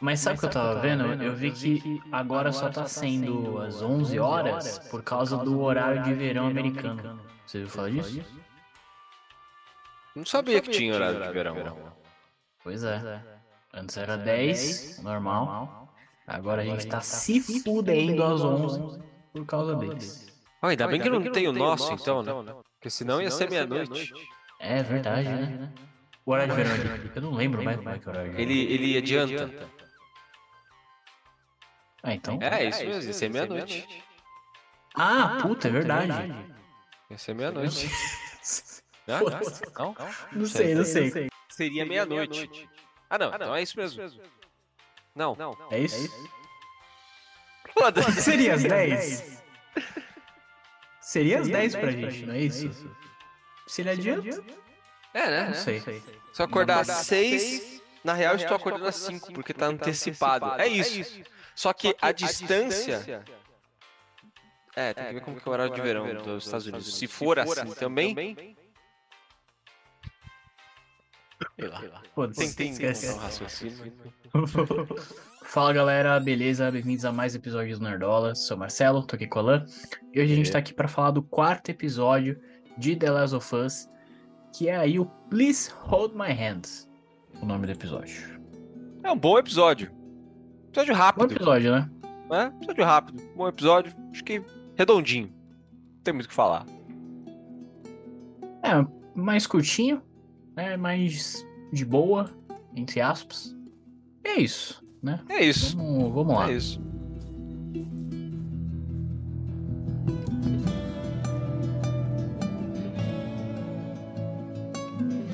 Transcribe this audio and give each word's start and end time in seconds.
Mas 0.00 0.20
sabe 0.20 0.36
o 0.36 0.40
que 0.40 0.46
eu 0.46 0.50
tava 0.50 0.80
vendo? 0.80 1.04
Eu 1.22 1.34
vi 1.34 1.50
que 1.50 2.02
agora 2.12 2.52
só 2.52 2.68
tá 2.68 2.86
sendo 2.86 3.58
às 3.58 3.80
11 3.82 4.18
horas 4.18 4.78
por 4.90 5.02
causa 5.02 5.38
do 5.38 5.60
horário 5.60 6.02
de 6.02 6.12
verão 6.12 6.46
americano. 6.46 7.18
Você 7.46 7.60
viu 7.60 7.68
falar 7.68 7.90
disso? 7.90 8.22
Não 10.14 10.24
sabia 10.24 10.60
que 10.60 10.70
tinha 10.70 10.94
horário 10.94 11.22
de 11.22 11.32
verão. 11.32 11.94
Pois 12.62 12.84
é. 12.84 13.22
Antes 13.72 13.96
era 13.96 14.16
10, 14.16 15.02
normal. 15.02 15.92
Agora 16.26 16.62
a 16.62 16.64
gente 16.64 16.86
tá 16.86 17.00
se 17.00 17.40
fudendo 17.62 18.22
às 18.22 18.42
11 18.42 19.00
por 19.32 19.46
causa 19.46 19.76
deles. 19.76 20.26
Ah, 20.60 20.68
ainda 20.68 20.88
bem 20.88 21.00
que 21.00 21.08
não 21.08 21.22
tem 21.30 21.46
o 21.48 21.52
nosso, 21.52 21.92
então, 21.92 22.22
né? 22.22 22.32
Porque 22.74 22.90
senão 22.90 23.22
ia 23.22 23.30
ser 23.30 23.48
meia-noite. 23.48 24.12
É 24.58 24.82
verdade, 24.82 25.28
né? 25.28 25.72
O 26.24 26.32
horário 26.32 26.54
de 26.54 26.62
verão 26.62 26.94
aqui. 26.94 27.10
Eu 27.14 27.22
não 27.22 27.34
lembro 27.34 27.62
mais 27.62 27.76
como 27.76 27.90
é 27.90 27.98
que 27.98 28.08
é 28.08 28.08
o 28.08 28.10
horário 28.10 28.30
de 28.30 28.36
verão. 28.36 28.52
Ele, 28.52 28.72
ele 28.72 28.98
adianta. 28.98 29.75
Ah, 32.06 32.14
então. 32.14 32.38
É, 32.40 32.68
isso 32.68 32.84
mesmo, 32.86 33.02
ia 33.02 33.12
ser 33.12 33.28
meia-noite. 33.30 34.04
Ah, 34.94 35.38
puta, 35.42 35.66
é 35.66 35.70
verdade. 35.72 36.12
Ia 37.10 37.18
ser 37.18 37.34
meia-noite. 37.34 37.90
Ah, 39.08 39.20
Foda-se. 39.20 39.62
Não? 39.78 39.94
Não 40.32 40.46
sei, 40.46 40.74
não 40.74 40.84
sei. 40.84 41.28
Seria 41.48 41.86
meia-noite. 41.86 42.68
Ah, 43.08 43.16
não, 43.16 43.32
então 43.32 43.54
é 43.54 43.62
isso 43.62 43.78
mesmo. 43.78 44.20
Não, 45.14 45.36
É 45.70 45.78
isso? 45.78 46.10
foda-se. 47.72 48.20
Seria 48.20 48.54
às 48.54 48.64
10? 48.64 49.42
Seria 51.00 51.38
às 51.38 51.46
10 51.48 51.76
pra 51.76 51.90
gente, 51.92 52.26
não 52.26 52.34
é 52.34 52.40
isso? 52.40 52.90
Se 53.68 53.82
ele 53.82 53.90
adianta? 53.90 54.44
É, 55.14 55.30
né? 55.30 55.44
Não 55.50 55.54
sei. 55.54 55.78
Se 55.80 56.42
eu 56.42 56.46
acordar 56.46 56.80
às 56.80 56.88
6, 57.06 57.80
na 58.02 58.12
real 58.12 58.32
eu 58.34 58.38
estou 58.38 58.56
acordando 58.56 58.88
às 58.88 58.96
5, 58.96 59.32
porque 59.32 59.54
tá 59.54 59.66
antecipado. 59.66 60.60
É 60.60 60.66
isso. 60.66 61.22
Só 61.56 61.72
que 61.72 61.96
a 62.02 62.12
distância. 62.12 63.24
É, 64.76 64.92
tem 64.92 65.06
que 65.06 65.12
ver 65.14 65.20
como 65.22 65.40
que 65.40 65.48
é 65.48 65.50
o 65.50 65.52
horário 65.54 65.74
de 65.74 65.80
verão 65.80 66.14
dos 66.22 66.44
Estados 66.44 66.66
Unidos. 66.66 66.94
Se 66.94 67.06
for 67.06 67.38
assim 67.38 67.72
também. 67.72 68.14
Sei 71.58 71.68
lá. 71.68 72.02
Foda-se, 72.14 73.10
um 73.10 73.16
raciocínio. 73.16 73.92
Fala 75.44 75.72
galera, 75.72 76.20
beleza? 76.20 76.70
Bem-vindos 76.70 77.06
a 77.06 77.12
mais 77.12 77.34
episódios 77.34 77.78
do 77.78 77.84
Nerdola. 77.86 78.34
Sou 78.34 78.58
Marcelo, 78.58 79.02
tô 79.06 79.16
aqui 79.16 79.26
com 79.26 79.38
o 79.38 79.42
Alan. 79.42 79.66
E 80.12 80.20
hoje 80.20 80.34
a 80.34 80.36
gente 80.36 80.48
E? 80.48 80.52
tá 80.52 80.58
aqui 80.58 80.74
pra 80.74 80.88
falar 80.88 81.12
do 81.12 81.22
quarto 81.22 81.70
episódio 81.70 82.38
de 82.76 82.96
The 82.96 83.10
Last 83.10 83.34
of 83.34 83.56
Us, 83.56 83.88
que 84.54 84.68
é 84.68 84.76
aí 84.76 84.98
o 84.98 85.06
Please 85.30 85.70
Hold 85.84 86.12
My 86.14 86.32
Hands, 86.32 86.86
o 87.40 87.46
nome 87.46 87.66
do 87.66 87.72
episódio. 87.72 88.38
É 89.02 89.10
um 89.10 89.16
bom 89.18 89.38
episódio. 89.38 89.95
Episódio 90.76 90.94
Bom 90.94 91.00
rápido. 91.00 91.32
episódio, 91.32 91.72
né? 91.72 91.90
né? 92.28 92.52
Episódio 92.60 92.84
rápido. 92.84 93.22
Bom 93.34 93.48
episódio. 93.48 93.94
Acho 94.12 94.22
que 94.22 94.42
redondinho. 94.74 95.28
Não 95.72 96.02
tem 96.04 96.12
muito 96.12 96.26
o 96.26 96.28
que 96.28 96.34
falar. 96.34 96.66
É, 98.62 98.86
mais 99.14 99.46
curtinho, 99.46 100.02
né? 100.54 100.76
Mais 100.76 101.46
de 101.72 101.82
boa, 101.82 102.30
entre 102.74 103.00
aspas. 103.00 103.56
E 104.22 104.28
é 104.28 104.38
isso, 104.38 104.84
né? 105.02 105.18
É 105.30 105.42
isso. 105.42 105.74
Vamos, 105.78 106.12
vamos 106.12 106.34
lá. 106.34 106.50
É 106.50 106.52
isso. 106.52 106.78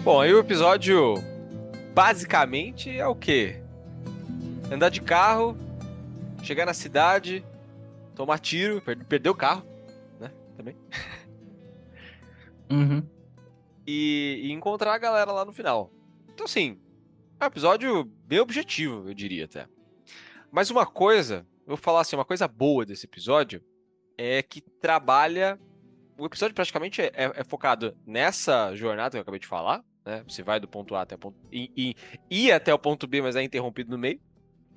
Bom, 0.05 0.21
aí 0.21 0.33
o 0.33 0.39
episódio 0.39 1.15
basicamente 1.93 2.97
é 2.97 3.07
o 3.09 3.17
quê? 3.17 3.62
Andar 4.73 4.89
de 4.91 5.01
carro, 5.03 5.57
chegar 6.43 6.65
na 6.67 6.75
cidade, 6.75 7.45
tomar 8.15 8.39
tiro, 8.39 8.81
per- 8.81 9.05
perder 9.05 9.29
o 9.31 9.35
carro, 9.35 9.65
né? 10.19 10.31
Também. 10.57 10.77
Uhum. 12.71 13.07
E, 13.87 14.41
e 14.45 14.53
encontrar 14.53 14.95
a 14.95 14.99
galera 14.99 15.31
lá 15.33 15.45
no 15.45 15.53
final. 15.53 15.91
Então, 16.33 16.47
assim, 16.47 16.81
é 17.39 17.45
um 17.45 17.49
episódio 17.49 18.05
bem 18.27 18.41
objetivo, 18.41 19.09
eu 19.09 19.15
diria 19.15 19.45
até. 19.45 19.67
Mas 20.51 20.71
uma 20.71 20.87
coisa, 20.87 21.47
eu 21.67 21.69
vou 21.69 21.77
falar 21.77 22.01
assim, 22.01 22.17
uma 22.17 22.25
coisa 22.25 22.47
boa 22.49 22.87
desse 22.87 23.07
episódio 23.07 23.63
é 24.17 24.43
que 24.43 24.61
trabalha. 24.61 25.59
O 26.19 26.27
episódio 26.27 26.55
praticamente 26.55 27.03
é, 27.03 27.07
é- 27.15 27.33
é 27.37 27.45
focado 27.45 27.97
nessa 28.07 28.75
jornada 28.75 29.11
que 29.11 29.17
eu 29.19 29.23
acabei 29.23 29.41
de 29.41 29.47
falar, 29.47 29.85
né? 30.05 30.25
Você 30.29 30.43
vai 30.43 30.59
do 30.61 30.69
ponto 30.69 30.95
A 30.95 31.03
até 31.03 31.15
o 31.15 31.19
ponto. 31.19 31.37
E, 31.51 31.71
e 31.77 32.45
ir 32.47 32.53
até 32.53 32.73
o 32.73 32.79
ponto 32.79 33.07
B, 33.07 33.21
mas 33.21 33.37
é 33.37 33.43
interrompido 33.43 33.91
no 33.91 33.99
meio, 33.99 34.21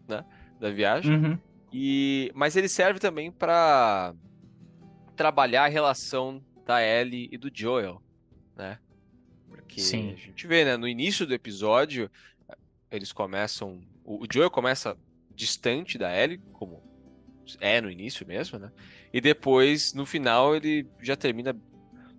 né? 0.08 0.24
Da 0.60 0.70
viagem. 0.72 1.16
Uhum. 1.16 1.40
E, 1.72 2.32
mas 2.34 2.56
ele 2.56 2.70
serve 2.70 3.00
também 3.00 3.32
pra 3.32 4.14
trabalhar 5.16 5.66
a 5.66 5.70
relação 5.70 6.44
da 6.66 6.82
Ellie 6.82 7.30
e 7.32 7.38
do 7.38 7.50
Joel, 7.54 8.02
né? 8.56 8.80
Porque 9.50 9.80
Sim. 9.82 10.14
a 10.14 10.16
gente 10.16 10.48
vê, 10.48 10.64
né? 10.66 10.78
No 10.78 10.88
início 10.88 11.26
do 11.26 11.34
episódio, 11.34 12.10
eles 12.90 13.12
começam. 13.12 13.82
O, 14.04 14.24
o 14.24 14.28
Joel 14.32 14.50
começa 14.50 14.98
distante 15.36 15.98
da 15.98 16.16
Ellie, 16.16 16.40
como 16.54 16.82
é 17.60 17.80
no 17.82 17.92
início 17.92 18.26
mesmo, 18.26 18.58
né? 18.58 18.72
E 19.14 19.20
depois, 19.22 19.94
no 19.94 20.06
final, 20.06 20.56
ele 20.56 20.88
já 21.02 21.16
termina 21.16 21.56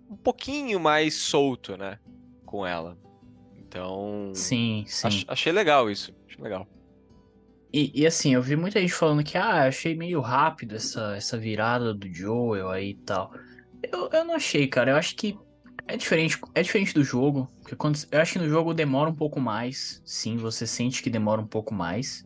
um 0.09 0.15
pouquinho 0.15 0.79
mais 0.79 1.15
solto, 1.15 1.75
né? 1.75 1.99
Com 2.45 2.65
ela. 2.65 2.97
Então. 3.57 4.31
Sim, 4.33 4.85
sim. 4.87 5.07
ach- 5.07 5.25
achei 5.27 5.51
legal 5.51 5.89
isso. 5.89 6.15
Achei 6.27 6.41
legal. 6.41 6.67
E, 7.71 8.01
e 8.01 8.07
assim, 8.07 8.33
eu 8.33 8.41
vi 8.41 8.55
muita 8.55 8.79
gente 8.79 8.93
falando 8.93 9.23
que, 9.23 9.37
ah, 9.37 9.65
achei 9.67 9.95
meio 9.95 10.21
rápido 10.21 10.75
essa, 10.75 11.15
essa 11.15 11.37
virada 11.37 11.93
do 11.93 12.11
Joel 12.13 12.69
aí 12.69 12.91
e 12.91 12.95
tal. 12.95 13.33
Eu, 13.91 14.09
eu 14.11 14.25
não 14.25 14.35
achei, 14.35 14.67
cara. 14.67 14.91
Eu 14.91 14.95
acho 14.95 15.15
que 15.15 15.37
é 15.87 15.97
diferente, 15.97 16.39
é 16.55 16.61
diferente 16.61 16.93
do 16.93 17.03
jogo. 17.03 17.47
Porque 17.61 17.75
quando, 17.75 17.97
eu 18.11 18.21
acho 18.21 18.33
que 18.33 18.39
no 18.39 18.49
jogo 18.49 18.73
demora 18.73 19.09
um 19.09 19.15
pouco 19.15 19.39
mais. 19.39 20.01
Sim, 20.05 20.37
você 20.37 20.65
sente 20.65 21.03
que 21.03 21.09
demora 21.09 21.41
um 21.41 21.47
pouco 21.47 21.73
mais. 21.73 22.25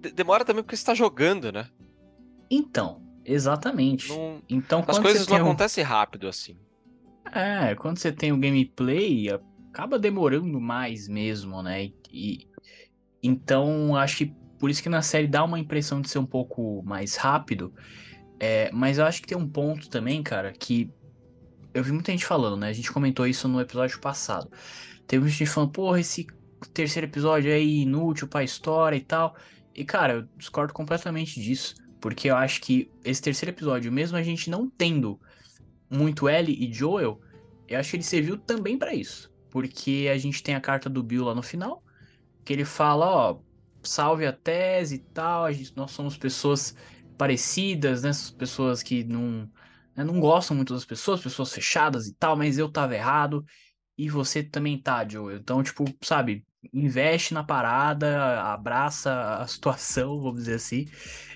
De- 0.00 0.10
demora 0.10 0.44
também 0.44 0.62
porque 0.64 0.76
você 0.76 0.84
tá 0.84 0.94
jogando, 0.94 1.52
né? 1.52 1.68
Então, 2.50 3.00
exatamente. 3.24 4.08
Não- 4.08 4.42
Então, 4.48 4.84
As 4.86 4.98
coisas 4.98 5.26
não 5.28 5.36
um- 5.36 5.40
acontecem 5.42 5.84
rápido 5.84 6.26
assim. 6.26 6.56
É, 7.32 7.76
quando 7.76 7.98
você 7.98 8.10
tem 8.10 8.32
o 8.32 8.36
gameplay, 8.36 9.28
acaba 9.72 9.98
demorando 9.98 10.60
mais 10.60 11.06
mesmo, 11.06 11.62
né? 11.62 11.84
E, 11.84 11.94
e- 12.12 12.48
então 13.22 13.94
acho 13.96 14.18
que 14.18 14.34
por 14.60 14.70
isso 14.70 14.82
que 14.82 14.90
na 14.90 15.00
série 15.00 15.26
dá 15.26 15.42
uma 15.42 15.58
impressão 15.58 16.02
de 16.02 16.10
ser 16.10 16.18
um 16.18 16.26
pouco 16.26 16.82
mais 16.84 17.16
rápido. 17.16 17.74
É, 18.38 18.70
mas 18.72 18.98
eu 18.98 19.06
acho 19.06 19.22
que 19.22 19.26
tem 19.26 19.36
um 19.36 19.48
ponto 19.48 19.88
também, 19.88 20.22
cara, 20.22 20.52
que 20.52 20.92
eu 21.72 21.82
vi 21.82 21.92
muita 21.92 22.12
gente 22.12 22.26
falando, 22.26 22.58
né? 22.58 22.68
A 22.68 22.72
gente 22.72 22.92
comentou 22.92 23.26
isso 23.26 23.48
no 23.48 23.58
episódio 23.58 23.98
passado. 24.00 24.50
Teve 25.06 25.22
muita 25.22 25.36
gente 25.36 25.48
falando, 25.48 25.72
porra, 25.72 25.98
esse 25.98 26.26
terceiro 26.74 27.06
episódio 27.06 27.50
é 27.50 27.60
inútil 27.60 28.28
pra 28.28 28.44
história 28.44 28.96
e 28.96 29.00
tal. 29.00 29.34
E, 29.74 29.82
cara, 29.82 30.12
eu 30.12 30.28
discordo 30.36 30.74
completamente 30.74 31.40
disso. 31.40 31.74
Porque 31.98 32.30
eu 32.30 32.36
acho 32.36 32.60
que 32.60 32.90
esse 33.02 33.22
terceiro 33.22 33.54
episódio, 33.54 33.90
mesmo 33.90 34.16
a 34.16 34.22
gente 34.22 34.50
não 34.50 34.68
tendo 34.68 35.18
muito 35.88 36.28
Ellie 36.28 36.68
e 36.68 36.72
Joel, 36.72 37.18
eu 37.66 37.78
acho 37.78 37.90
que 37.90 37.96
ele 37.96 38.02
serviu 38.02 38.36
também 38.36 38.78
pra 38.78 38.94
isso. 38.94 39.30
Porque 39.50 40.08
a 40.12 40.18
gente 40.18 40.42
tem 40.42 40.54
a 40.54 40.60
carta 40.60 40.88
do 40.90 41.02
Bill 41.02 41.24
lá 41.24 41.34
no 41.34 41.42
final, 41.42 41.82
que 42.44 42.52
ele 42.52 42.64
fala, 42.64 43.06
ó, 43.06 43.38
salve 43.82 44.26
a 44.26 44.32
tese 44.32 44.96
e 44.96 44.98
tal, 44.98 45.52
gente, 45.52 45.76
nós 45.76 45.90
somos 45.90 46.16
pessoas 46.16 46.74
parecidas, 47.16 48.02
né? 48.02 48.10
Pessoas 48.38 48.82
que 48.82 49.04
não, 49.04 49.50
né, 49.96 50.04
não 50.04 50.18
gostam 50.20 50.56
muito 50.56 50.72
das 50.74 50.84
pessoas, 50.84 51.20
pessoas 51.20 51.52
fechadas 51.52 52.06
e 52.06 52.14
tal, 52.14 52.36
mas 52.36 52.58
eu 52.58 52.70
tava 52.70 52.94
errado 52.94 53.44
e 53.96 54.08
você 54.08 54.42
também 54.42 54.80
tá, 54.80 55.06
Joel. 55.06 55.36
Então, 55.36 55.62
tipo, 55.62 55.84
sabe, 56.02 56.44
investe 56.72 57.34
na 57.34 57.44
parada, 57.44 58.42
abraça 58.42 59.36
a 59.36 59.46
situação, 59.46 60.20
vamos 60.20 60.40
dizer 60.40 60.54
assim. 60.54 60.88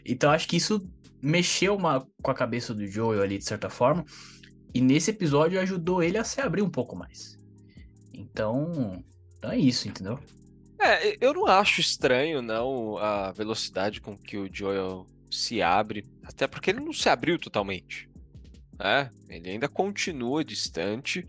Então, 0.05 0.31
acho 0.31 0.49
que 0.49 0.57
isso 0.57 0.89
mexeu 1.23 1.77
uma, 1.77 2.07
com 2.23 2.31
a 2.31 2.35
cabeça 2.35 2.75
do 2.75 2.87
Joel 2.87 3.23
ali, 3.23 3.39
de 3.39 3.45
certa 3.45 3.69
forma. 3.69 4.05
E 4.75 4.81
nesse 4.81 5.11
episódio 5.11 5.61
ajudou 5.61 6.03
ele 6.03 6.19
a 6.19 6.25
se 6.25 6.41
abrir 6.41 6.63
um 6.63 6.71
pouco 6.71 6.97
mais. 6.97 7.39
Então, 8.13 9.05
então 9.39 9.51
é 9.51 9.59
isso, 9.59 9.89
entendeu? 9.89 10.19
É, 10.85 11.17
eu 11.21 11.33
não 11.35 11.47
acho 11.47 11.81
estranho, 11.81 12.43
não, 12.43 12.99
a 12.99 13.33
velocidade 13.33 14.01
com 14.01 14.17
que 14.17 14.37
o 14.37 14.49
Joel 14.53 15.07
se 15.31 15.63
abre. 15.63 16.05
Até 16.23 16.47
porque 16.47 16.71
ele 16.71 16.81
não 16.81 16.93
se 16.93 17.09
abriu 17.09 17.39
totalmente. 17.39 18.09
né? 18.79 19.11
Ele 19.29 19.51
ainda 19.51 19.69
continua 19.69 20.45
distante 20.45 21.27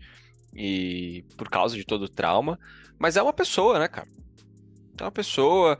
e 0.54 1.24
por 1.36 1.48
causa 1.50 1.76
de 1.76 1.84
todo 1.84 2.02
o 2.04 2.08
trauma. 2.08 2.58
Mas 2.98 3.16
é 3.16 3.22
uma 3.22 3.32
pessoa, 3.32 3.78
né, 3.78 3.88
cara? 3.88 4.08
É 5.00 5.04
uma 5.04 5.12
pessoa. 5.12 5.78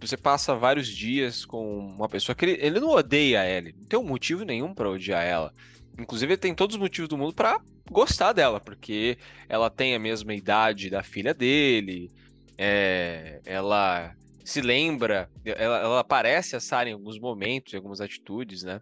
Você 0.00 0.16
passa 0.16 0.54
vários 0.54 0.88
dias 0.88 1.44
com 1.46 1.78
uma 1.78 2.08
pessoa 2.08 2.34
que 2.36 2.44
ele, 2.44 2.58
ele 2.60 2.80
não 2.80 2.90
odeia 2.90 3.40
a 3.42 3.48
Ellie. 3.48 3.74
Não 3.78 3.86
tem 3.86 3.98
um 3.98 4.04
motivo 4.04 4.44
nenhum 4.44 4.74
pra 4.74 4.90
odiar 4.90 5.24
ela. 5.24 5.52
Inclusive, 5.98 6.32
ele 6.32 6.38
tem 6.40 6.54
todos 6.54 6.76
os 6.76 6.80
motivos 6.80 7.08
do 7.08 7.18
mundo 7.18 7.34
pra 7.34 7.60
gostar 7.90 8.32
dela, 8.32 8.60
porque 8.60 9.18
ela 9.48 9.70
tem 9.70 9.94
a 9.94 9.98
mesma 9.98 10.34
idade 10.34 10.90
da 10.90 11.02
filha 11.02 11.32
dele, 11.34 12.10
é, 12.56 13.40
ela 13.44 14.14
se 14.44 14.60
lembra, 14.60 15.30
ela, 15.44 15.78
ela 15.78 16.00
aparece 16.00 16.54
a 16.54 16.60
Sarah 16.60 16.90
em 16.90 16.92
alguns 16.92 17.18
momentos, 17.18 17.72
em 17.72 17.76
algumas 17.76 18.00
atitudes, 18.00 18.62
né? 18.62 18.80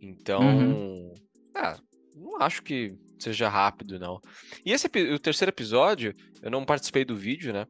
Então, 0.00 0.40
uhum. 0.40 1.14
ah, 1.54 1.78
não 2.16 2.40
acho 2.40 2.62
que 2.62 2.94
seja 3.18 3.48
rápido, 3.48 3.98
não. 3.98 4.20
E 4.64 4.72
esse 4.72 4.86
o 4.86 5.18
terceiro 5.18 5.50
episódio, 5.50 6.14
eu 6.42 6.50
não 6.50 6.64
participei 6.64 7.04
do 7.04 7.16
vídeo, 7.16 7.52
né? 7.52 7.66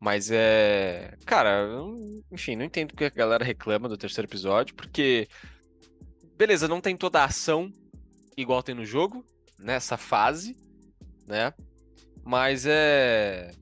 Mas 0.00 0.30
é. 0.32 1.16
Cara, 1.24 1.68
enfim, 2.32 2.56
não 2.56 2.64
entendo 2.64 2.88
porque 2.88 3.04
a 3.04 3.10
galera 3.10 3.44
reclama 3.44 3.88
do 3.88 3.96
terceiro 3.96 4.28
episódio, 4.28 4.74
porque. 4.74 5.28
Beleza, 6.36 6.66
não 6.66 6.80
tem 6.80 6.96
toda 6.96 7.20
a 7.20 7.26
ação 7.26 7.70
igual 8.36 8.62
tem 8.62 8.74
no 8.74 8.84
jogo, 8.84 9.24
nessa 9.58 9.96
fase, 9.96 10.56
né? 11.26 11.52
Mas 12.24 12.66
é. 12.66 13.52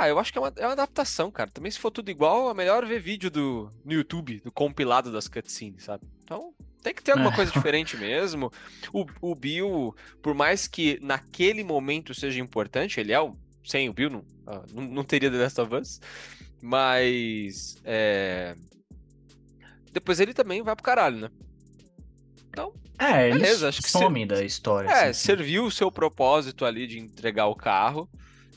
Ah, 0.00 0.08
eu 0.08 0.18
acho 0.18 0.32
que 0.32 0.38
é 0.38 0.40
uma, 0.40 0.52
é 0.56 0.64
uma 0.64 0.72
adaptação, 0.72 1.30
cara. 1.30 1.50
Também 1.50 1.70
se 1.70 1.78
for 1.78 1.90
tudo 1.90 2.10
igual, 2.10 2.50
é 2.50 2.54
melhor 2.54 2.86
ver 2.86 3.02
vídeo 3.02 3.30
do, 3.30 3.70
no 3.84 3.92
YouTube, 3.92 4.40
do 4.40 4.50
compilado 4.50 5.12
das 5.12 5.28
cutscenes, 5.28 5.84
sabe? 5.84 6.06
Então, 6.24 6.54
tem 6.82 6.94
que 6.94 7.02
ter 7.02 7.12
alguma 7.12 7.34
coisa 7.34 7.52
diferente 7.52 7.98
mesmo. 7.98 8.50
O, 8.94 9.04
o 9.20 9.34
Bill, 9.34 9.94
por 10.22 10.32
mais 10.34 10.66
que 10.66 10.98
naquele 11.02 11.62
momento 11.62 12.14
seja 12.14 12.40
importante, 12.40 12.98
ele 12.98 13.12
é 13.12 13.20
o. 13.20 13.36
Sem 13.62 13.90
o 13.90 13.92
Bill, 13.92 14.08
não, 14.08 14.24
ah, 14.46 14.62
não, 14.72 14.84
não 14.84 15.04
teria 15.04 15.30
The 15.30 15.36
Last 15.36 15.60
of 15.60 15.74
Us. 15.74 16.00
Mas. 16.62 17.76
É... 17.84 18.56
Depois 19.92 20.18
ele 20.18 20.32
também 20.32 20.62
vai 20.62 20.74
pro 20.74 20.82
caralho, 20.82 21.18
né? 21.18 21.30
Então. 22.48 22.72
É, 22.98 23.30
beleza, 23.30 23.68
acho 23.68 23.82
que 23.82 23.90
some 23.90 24.20
ser... 24.20 24.26
da 24.26 24.42
história. 24.42 24.88
É, 24.88 25.08
assim, 25.08 25.26
serviu 25.26 25.66
o 25.66 25.70
seu 25.70 25.92
propósito 25.92 26.64
ali 26.64 26.86
de 26.86 26.98
entregar 26.98 27.48
o 27.48 27.54
carro. 27.54 28.08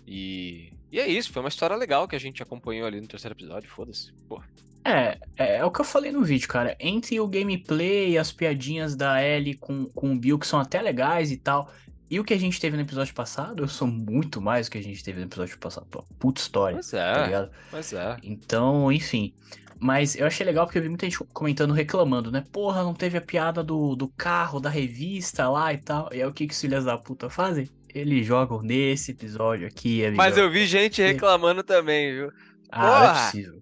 E. 0.07 0.72
E 0.93 0.99
é 0.99 1.07
isso, 1.07 1.33
foi 1.33 1.41
uma 1.41 1.49
história 1.49 1.75
legal 1.75 2.07
que 2.07 2.15
a 2.15 2.19
gente 2.19 2.43
acompanhou 2.43 2.85
ali 2.85 3.01
no 3.01 3.07
terceiro 3.07 3.33
episódio, 3.33 3.67
foda-se. 3.67 4.13
Porra. 4.29 4.45
É, 4.85 5.17
é, 5.35 5.55
é, 5.57 5.65
o 5.65 5.71
que 5.71 5.81
eu 5.81 5.85
falei 5.85 6.11
no 6.11 6.23
vídeo, 6.23 6.47
cara. 6.47 6.77
Entre 6.79 7.19
o 7.19 7.27
gameplay 7.27 8.11
e 8.11 8.17
as 8.19 8.31
piadinhas 8.31 8.95
da 8.95 9.19
Ellie 9.23 9.55
com, 9.55 9.85
com 9.87 10.13
o 10.13 10.15
Bill, 10.15 10.37
que 10.37 10.45
são 10.45 10.59
até 10.59 10.79
legais 10.83 11.31
e 11.31 11.37
tal, 11.37 11.71
e 12.11 12.19
o 12.19 12.23
que 12.23 12.31
a 12.31 12.37
gente 12.37 12.61
teve 12.61 12.77
no 12.77 12.83
episódio 12.83 13.11
passado, 13.15 13.63
eu 13.63 13.67
sou 13.67 13.87
muito 13.87 14.39
mais 14.39 14.67
do 14.67 14.73
que 14.73 14.77
a 14.77 14.83
gente 14.83 15.03
teve 15.03 15.19
no 15.19 15.25
episódio 15.25 15.57
passado. 15.57 15.87
Pô, 15.89 16.05
puta 16.19 16.39
história. 16.39 16.75
Pois 16.75 16.93
é. 16.93 17.13
Tá 17.13 17.25
ligado? 17.25 17.51
Pois 17.71 17.91
é. 17.91 18.17
Então, 18.21 18.91
enfim. 18.91 19.33
Mas 19.79 20.15
eu 20.15 20.27
achei 20.27 20.45
legal 20.45 20.67
porque 20.67 20.77
eu 20.77 20.83
vi 20.83 20.89
muita 20.89 21.07
gente 21.07 21.17
comentando, 21.33 21.73
reclamando, 21.73 22.31
né? 22.31 22.45
Porra, 22.51 22.83
não 22.83 22.93
teve 22.93 23.17
a 23.17 23.21
piada 23.21 23.63
do, 23.63 23.95
do 23.95 24.09
carro, 24.09 24.59
da 24.59 24.69
revista 24.69 25.49
lá 25.49 25.73
e 25.73 25.79
tal. 25.79 26.07
E 26.13 26.21
é 26.21 26.27
o 26.27 26.31
que, 26.31 26.45
que 26.45 26.53
os 26.53 26.61
filhos 26.61 26.85
da 26.85 26.99
puta 26.99 27.31
fazem? 27.31 27.67
Eles 27.93 28.25
jogam 28.25 28.61
nesse 28.61 29.11
episódio 29.11 29.67
aqui. 29.67 30.09
Mas 30.11 30.37
eu 30.37 30.49
vi 30.49 30.65
gente 30.65 31.01
reclamando 31.01 31.63
também, 31.63 32.11
viu? 32.11 32.31
Ah, 32.71 32.81
Porra, 32.81 33.05
é 33.05 33.25
possível. 33.25 33.61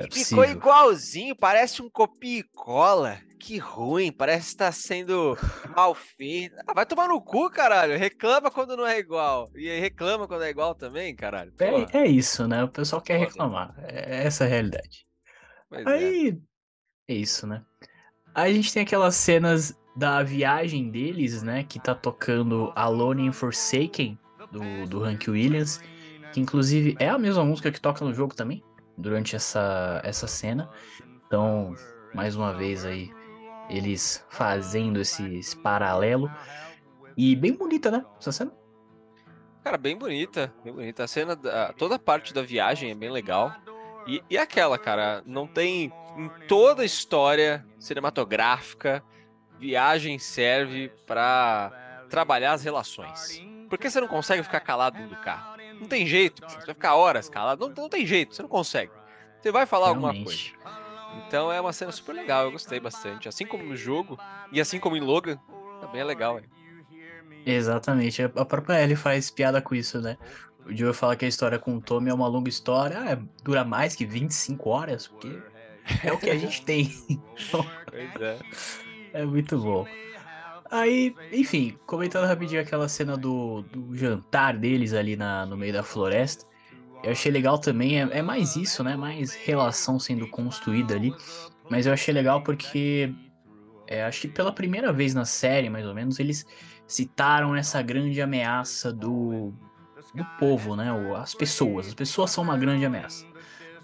É 0.00 0.10
Ficou 0.10 0.44
igualzinho, 0.44 1.36
parece 1.36 1.82
um 1.82 1.90
copia 1.90 2.40
e 2.40 2.42
cola. 2.42 3.18
Que 3.38 3.56
ruim, 3.56 4.12
parece 4.12 4.48
estar 4.48 4.66
tá 4.66 4.72
sendo 4.72 5.36
mal 5.74 5.94
feito. 5.94 6.54
Ah, 6.66 6.74
vai 6.74 6.84
tomar 6.84 7.08
no 7.08 7.20
cu, 7.20 7.50
caralho. 7.50 7.98
Reclama 7.98 8.50
quando 8.50 8.76
não 8.76 8.86
é 8.86 8.98
igual. 8.98 9.50
E 9.54 9.68
reclama 9.78 10.28
quando 10.28 10.44
é 10.44 10.50
igual 10.50 10.74
também, 10.74 11.14
caralho. 11.16 11.52
É, 11.58 11.98
é, 11.98 12.06
isso, 12.06 12.46
né? 12.46 12.64
O 12.64 12.68
pessoal 12.68 13.00
quer 13.00 13.18
reclamar. 13.18 13.74
É 13.78 14.26
essa 14.26 14.44
a 14.44 14.46
realidade. 14.46 15.06
Pois 15.68 15.86
Aí. 15.86 16.38
É. 17.08 17.12
é 17.12 17.16
isso, 17.16 17.46
né? 17.46 17.62
Aí 18.34 18.52
a 18.52 18.54
gente 18.54 18.72
tem 18.72 18.82
aquelas 18.82 19.16
cenas 19.16 19.74
da 20.00 20.22
viagem 20.22 20.88
deles, 20.88 21.42
né? 21.42 21.62
Que 21.62 21.78
tá 21.78 21.94
tocando 21.94 22.72
Alone 22.74 23.26
in 23.26 23.32
Forsaken, 23.32 24.18
do, 24.50 24.86
do 24.88 25.04
Hank 25.04 25.30
Williams. 25.30 25.78
Que 26.32 26.40
inclusive 26.40 26.96
é 26.98 27.10
a 27.10 27.18
mesma 27.18 27.44
música 27.44 27.70
que 27.70 27.78
toca 27.78 28.02
no 28.02 28.14
jogo 28.14 28.34
também 28.34 28.64
durante 28.96 29.36
essa, 29.36 30.00
essa 30.02 30.26
cena. 30.26 30.70
Então, 31.26 31.74
mais 32.14 32.34
uma 32.34 32.54
vez 32.54 32.82
aí, 32.86 33.10
eles 33.68 34.24
fazendo 34.30 35.02
esse, 35.02 35.36
esse 35.36 35.54
paralelo. 35.54 36.30
E 37.14 37.36
bem 37.36 37.52
bonita, 37.52 37.90
né? 37.90 38.02
Essa 38.18 38.32
cena. 38.32 38.52
Cara, 39.62 39.76
bem 39.76 39.98
bonita, 39.98 40.50
bem 40.64 40.72
bonita. 40.72 41.04
A 41.04 41.08
cena, 41.08 41.36
da, 41.36 41.74
toda 41.74 41.96
a 41.96 41.98
parte 41.98 42.32
da 42.32 42.40
viagem 42.40 42.90
é 42.90 42.94
bem 42.94 43.10
legal. 43.10 43.54
E, 44.06 44.22
e 44.30 44.38
aquela, 44.38 44.78
cara, 44.78 45.22
não 45.26 45.46
tem 45.46 45.92
em 46.16 46.30
toda 46.48 46.80
a 46.80 46.86
história 46.86 47.66
cinematográfica, 47.78 49.04
viagem 49.60 50.18
serve 50.18 50.90
para 51.06 51.70
trabalhar 52.08 52.52
as 52.52 52.64
relações. 52.64 53.42
Por 53.68 53.78
que 53.78 53.90
você 53.90 54.00
não 54.00 54.08
consegue 54.08 54.42
ficar 54.42 54.60
calado 54.60 54.96
dentro 54.96 55.14
do 55.14 55.22
carro? 55.22 55.56
Não 55.78 55.86
tem 55.86 56.06
jeito. 56.06 56.42
Você 56.48 56.56
vai 56.56 56.74
ficar 56.74 56.94
horas 56.96 57.28
calado. 57.28 57.68
Não, 57.68 57.74
não 57.74 57.88
tem 57.88 58.04
jeito, 58.06 58.34
você 58.34 58.42
não 58.42 58.48
consegue. 58.48 58.90
Você 59.40 59.52
vai 59.52 59.66
falar 59.66 59.92
Realmente. 59.92 60.06
alguma 60.06 60.24
coisa. 60.24 61.26
Então 61.26 61.52
é 61.52 61.60
uma 61.60 61.72
cena 61.72 61.92
super 61.92 62.14
legal, 62.14 62.44
eu 62.44 62.52
gostei 62.52 62.80
bastante. 62.80 63.28
Assim 63.28 63.46
como 63.46 63.62
no 63.64 63.76
jogo, 63.76 64.18
e 64.50 64.60
assim 64.60 64.78
como 64.78 64.96
em 64.96 65.00
Logan, 65.00 65.38
também 65.80 66.00
é 66.00 66.04
legal. 66.04 66.38
Hein? 66.38 66.44
Exatamente, 67.44 68.22
a 68.22 68.44
própria 68.44 68.82
Ellie 68.82 68.96
faz 68.96 69.30
piada 69.30 69.60
com 69.60 69.74
isso, 69.74 70.00
né? 70.00 70.16
O 70.66 70.76
Joe 70.76 70.92
fala 70.92 71.16
que 71.16 71.24
a 71.24 71.28
história 71.28 71.58
com 71.58 71.76
o 71.76 71.80
Tommy 71.80 72.10
é 72.10 72.14
uma 72.14 72.28
longa 72.28 72.48
história, 72.48 72.98
ah, 72.98 73.18
dura 73.42 73.64
mais 73.64 73.96
que 73.96 74.04
25 74.04 74.68
horas, 74.68 75.08
porque 75.08 75.40
é 76.04 76.12
o 76.12 76.18
que 76.18 76.30
a 76.30 76.38
gente 76.38 76.62
tem. 76.64 76.90
pois 77.50 78.20
é. 78.20 78.38
É 79.12 79.24
muito 79.24 79.58
bom. 79.58 79.86
Aí, 80.70 81.14
enfim, 81.32 81.76
comentando 81.86 82.26
rapidinho 82.26 82.60
aquela 82.60 82.88
cena 82.88 83.16
do, 83.16 83.62
do 83.62 83.96
jantar 83.96 84.56
deles 84.56 84.94
ali 84.94 85.16
na, 85.16 85.44
no 85.44 85.56
meio 85.56 85.72
da 85.72 85.82
floresta. 85.82 86.46
Eu 87.02 87.10
achei 87.10 87.32
legal 87.32 87.58
também, 87.58 88.00
é, 88.00 88.18
é, 88.18 88.22
mais 88.22 88.56
isso, 88.56 88.84
né? 88.84 88.96
Mais 88.96 89.34
relação 89.34 89.98
sendo 89.98 90.28
construída 90.28 90.94
ali. 90.94 91.12
Mas 91.68 91.86
eu 91.86 91.92
achei 91.92 92.14
legal 92.14 92.42
porque 92.42 93.12
é, 93.86 94.04
acho 94.04 94.20
que 94.20 94.28
pela 94.28 94.52
primeira 94.52 94.92
vez 94.92 95.12
na 95.14 95.24
série, 95.24 95.68
mais 95.68 95.84
ou 95.84 95.94
menos, 95.94 96.20
eles 96.20 96.46
citaram 96.86 97.56
essa 97.56 97.82
grande 97.82 98.22
ameaça 98.22 98.92
do, 98.92 99.52
do 100.14 100.24
povo, 100.38 100.76
né? 100.76 100.88
As 101.16 101.34
pessoas. 101.34 101.88
As 101.88 101.94
pessoas 101.94 102.30
são 102.30 102.44
uma 102.44 102.56
grande 102.56 102.84
ameaça. 102.84 103.26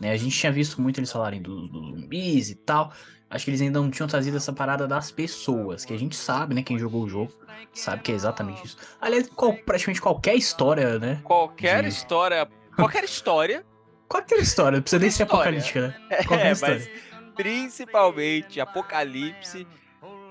Né? 0.00 0.10
A 0.10 0.16
gente 0.16 0.38
tinha 0.38 0.52
visto 0.52 0.80
muito 0.80 0.98
eles 0.98 1.10
falarem 1.10 1.40
dos 1.40 1.70
do 1.70 1.82
zumbis 1.82 2.50
e 2.50 2.54
tal. 2.54 2.92
Acho 3.28 3.44
que 3.44 3.50
eles 3.50 3.60
ainda 3.60 3.80
não 3.80 3.90
tinham 3.90 4.06
trazido 4.06 4.36
essa 4.36 4.52
parada 4.52 4.86
das 4.86 5.10
pessoas, 5.10 5.84
que 5.84 5.92
a 5.92 5.98
gente 5.98 6.14
sabe, 6.14 6.54
né? 6.54 6.62
Quem 6.62 6.78
jogou 6.78 7.02
o 7.02 7.08
jogo 7.08 7.32
sabe 7.72 8.02
que 8.02 8.12
é 8.12 8.14
exatamente 8.14 8.64
isso. 8.64 8.76
Aliás, 9.00 9.28
qual, 9.28 9.52
praticamente 9.52 10.00
qualquer 10.00 10.36
história, 10.36 10.98
né? 10.98 11.20
Qualquer 11.24 11.82
de... 11.82 11.88
história. 11.88 12.48
Qualquer 12.76 13.04
história. 13.04 13.66
qualquer 14.08 14.38
história, 14.38 14.76
não 14.76 14.82
precisa 14.82 15.00
nem 15.00 15.10
ser 15.10 15.24
apocalíptica, 15.24 15.88
né? 15.88 16.22
Qualquer 16.24 16.46
é, 16.46 16.52
história. 16.52 16.76
mas 16.76 17.34
principalmente 17.34 18.60
apocalipse, 18.60 19.66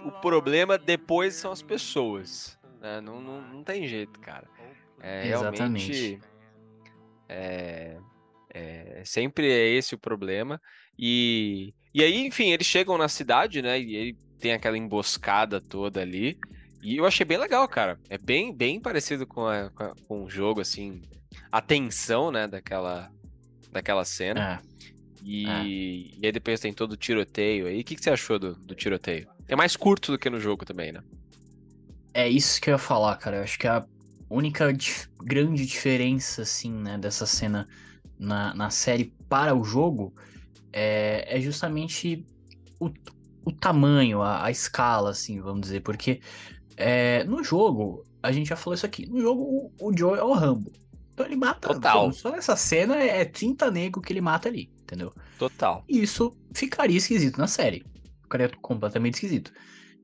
o 0.05 0.12
problema 0.12 0.77
depois 0.77 1.36
são 1.36 1.51
as 1.51 1.62
pessoas. 1.62 2.57
Né? 2.81 3.01
Não, 3.01 3.22
não, 3.22 3.41
não 3.41 3.63
tem 3.63 3.88
jeito, 3.88 4.19
cara. 4.19 4.48
É, 5.01 5.29
exatamente. 5.29 5.91
Realmente, 5.91 6.22
é, 7.29 7.98
é, 8.55 9.01
sempre 9.03 9.51
é 9.51 9.67
esse 9.67 9.93
o 9.93 10.00
problema. 10.00 10.62
E, 10.97 11.74
e 11.93 12.01
aí, 12.01 12.25
enfim, 12.25 12.51
eles 12.51 12.65
chegam 12.65 12.97
na 12.97 13.09
cidade, 13.09 13.62
né? 13.62 13.77
E 13.77 13.95
ele 13.95 14.17
tem 14.39 14.53
aquela 14.53 14.77
emboscada 14.77 15.59
toda 15.59 16.01
ali. 16.01 16.39
E 16.81 16.95
eu 16.95 17.05
achei 17.05 17.25
bem 17.25 17.38
legal, 17.38 17.67
cara. 17.67 18.00
É 18.09 18.17
bem, 18.17 18.55
bem 18.55 18.79
parecido 18.79 19.27
com, 19.27 19.45
a, 19.45 19.69
com, 19.71 19.83
a, 19.83 19.93
com 20.07 20.24
o 20.24 20.29
jogo, 20.29 20.62
assim. 20.62 21.01
A 21.51 21.59
tensão, 21.62 22.31
né, 22.31 22.47
daquela, 22.47 23.12
daquela 23.74 24.05
cena. 24.05 24.62
É. 24.62 24.85
E, 25.21 25.50
é. 25.50 25.63
e 25.65 26.19
aí 26.24 26.31
depois 26.31 26.62
tem 26.62 26.71
todo 26.71 26.93
o 26.93 26.97
tiroteio 26.97 27.67
aí. 27.67 27.81
O 27.81 27.83
que, 27.83 27.95
que 27.95 28.03
você 28.03 28.09
achou 28.09 28.39
do, 28.39 28.55
do 28.55 28.74
tiroteio? 28.74 29.27
É 29.50 29.55
mais 29.55 29.75
curto 29.75 30.13
do 30.13 30.17
que 30.17 30.29
no 30.29 30.39
jogo 30.39 30.63
também, 30.63 30.93
né? 30.93 31.03
É 32.13 32.29
isso 32.29 32.62
que 32.62 32.69
eu 32.69 32.74
ia 32.74 32.77
falar, 32.77 33.17
cara. 33.17 33.38
Eu 33.38 33.43
acho 33.43 33.59
que 33.59 33.67
a 33.67 33.85
única 34.29 34.71
dif 34.71 35.09
grande 35.21 35.65
diferença, 35.65 36.43
assim, 36.43 36.71
né, 36.71 36.97
dessa 36.97 37.25
cena 37.25 37.67
na, 38.17 38.53
na 38.53 38.69
série 38.69 39.13
para 39.27 39.55
o 39.55 39.63
jogo 39.63 40.13
é, 40.72 41.38
é 41.38 41.39
justamente 41.39 42.25
o, 42.79 42.89
o 43.45 43.51
tamanho, 43.51 44.22
a, 44.22 44.45
a, 44.45 44.51
escala, 44.51 45.12
assim, 45.12 45.39
vamos 45.39 45.62
dizer, 45.62 45.81
porque 45.81 46.19
é, 46.75 47.24
no 47.24 47.43
jogo, 47.43 48.03
a 48.22 48.31
gente 48.31 48.50
já 48.50 48.55
falou 48.55 48.75
isso 48.75 48.86
aqui, 48.86 49.05
no 49.05 49.22
jogo 49.22 49.41
o, 49.41 49.89
o 49.89 49.98
Joe 49.98 50.17
é 50.17 50.24
o 50.24 50.34
Rambo. 50.34 50.72
Então 51.13 51.25
ele 51.25 51.38
mata. 51.38 51.69
Total. 51.69 52.12
Só, 52.12 52.29
só 52.29 52.36
essa 52.36 52.57
cena 52.57 52.98
é 52.98 53.24
30 53.24 53.72
negro 53.72 54.01
que 54.01 54.12
ele 54.12 54.19
mata 54.19 54.50
ali, 54.50 54.69
entendeu? 54.81 55.13
Total. 55.39 55.84
E 55.88 56.01
isso 56.01 56.36
ficaria 56.53 56.98
esquisito 56.98 57.38
na 57.38 57.48
série. 57.48 57.86
Ficaria 58.22 58.50
completamente 58.62 59.13
esquisito. 59.13 59.53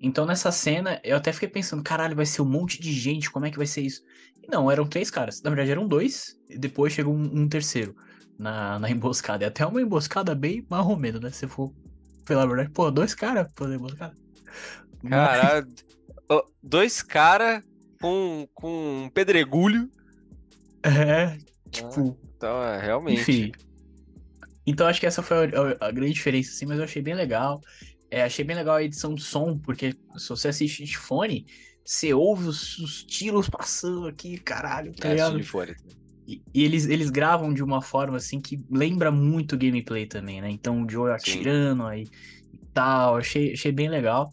Então 0.02 0.26
nessa 0.26 0.52
cena, 0.52 1.00
eu 1.04 1.16
até 1.16 1.32
fiquei 1.32 1.48
pensando, 1.48 1.84
caralho, 1.84 2.16
vai 2.16 2.26
ser 2.26 2.42
um 2.42 2.50
monte 2.50 2.82
de 2.82 2.92
gente, 2.92 3.30
como 3.30 3.46
é 3.46 3.52
que 3.52 3.58
vai 3.58 3.68
ser 3.68 3.82
isso? 3.82 4.02
E 4.42 4.48
não, 4.48 4.72
eram 4.72 4.88
três 4.88 5.12
caras. 5.12 5.42
Na 5.42 5.50
verdade, 5.50 5.72
eram 5.72 5.88
dois, 5.88 6.36
e 6.50 6.58
depois 6.58 6.94
chegou 6.94 7.14
um, 7.14 7.42
um 7.42 7.48
terceiro 7.48 7.96
na, 8.38 8.80
na 8.80 8.90
emboscada. 8.90 9.46
É 9.46 9.48
até 9.48 9.66
uma 9.66 9.82
emboscada 9.82 10.34
bem 10.34 10.66
marromeno, 10.68 11.20
né? 11.20 11.30
Se 11.30 11.48
for 11.48 11.72
pela 12.26 12.48
verdade, 12.48 12.72
pô, 12.72 12.90
dois 12.90 13.14
caras 13.14 13.48
fazer 13.56 13.76
emboscada. 13.76 14.16
Caralho, 15.08 15.68
dois 16.62 17.02
caras 17.02 17.64
com, 18.02 18.48
com 18.54 19.04
um 19.06 19.10
pedregulho. 19.10 19.90
É, 20.84 21.38
tipo. 21.70 22.18
Ah, 22.20 22.28
então, 22.36 22.64
é, 22.64 22.82
realmente. 22.82 23.22
Enfim. 23.22 23.52
Então 24.66 24.88
acho 24.88 25.00
que 25.00 25.06
essa 25.06 25.22
foi 25.22 25.38
a, 25.38 25.88
a, 25.88 25.92
grande 25.92 26.14
diferença, 26.14 26.52
assim, 26.52 26.66
mas 26.66 26.78
eu 26.78 26.84
achei 26.84 27.02
bem 27.02 27.14
legal. 27.14 27.62
É, 28.12 28.24
achei 28.24 28.44
bem 28.44 28.58
legal 28.58 28.76
a 28.76 28.84
edição 28.84 29.16
do 29.16 29.22
som, 29.22 29.58
porque 29.58 29.96
se 30.18 30.28
você 30.28 30.50
assiste 30.50 30.84
de 30.84 30.98
fone, 30.98 31.46
você 31.84 32.14
ouve 32.14 32.48
os, 32.48 32.78
os 32.78 33.04
tiros 33.06 33.50
passando 33.50 34.06
aqui, 34.06 34.38
caralho, 34.38 34.94
tá 34.94 35.08
é, 35.08 35.12
ligado? 35.12 35.38
De 35.38 35.44
fone. 35.44 35.74
E, 36.28 36.42
e, 36.54 36.64
eles, 36.64 36.86
eles 36.88 37.10
gravam 37.10 37.54
de 37.54 37.64
uma 37.64 37.82
forma, 37.82 38.18
assim, 38.18 38.42
que 38.42 38.62
lembra 38.70 39.12
muito 39.12 39.58
gameplay 39.58 40.06
também, 40.06 40.42
né? 40.42 40.52
Então 40.52 40.84
o 40.84 40.90
Joe 40.90 41.12
atirando 41.12 41.86
aí 41.86 42.04
e 42.54 42.66
tal, 42.74 43.16
achei, 43.16 43.54
achei 43.54 43.72
bem 43.72 43.90
legal. 43.90 44.30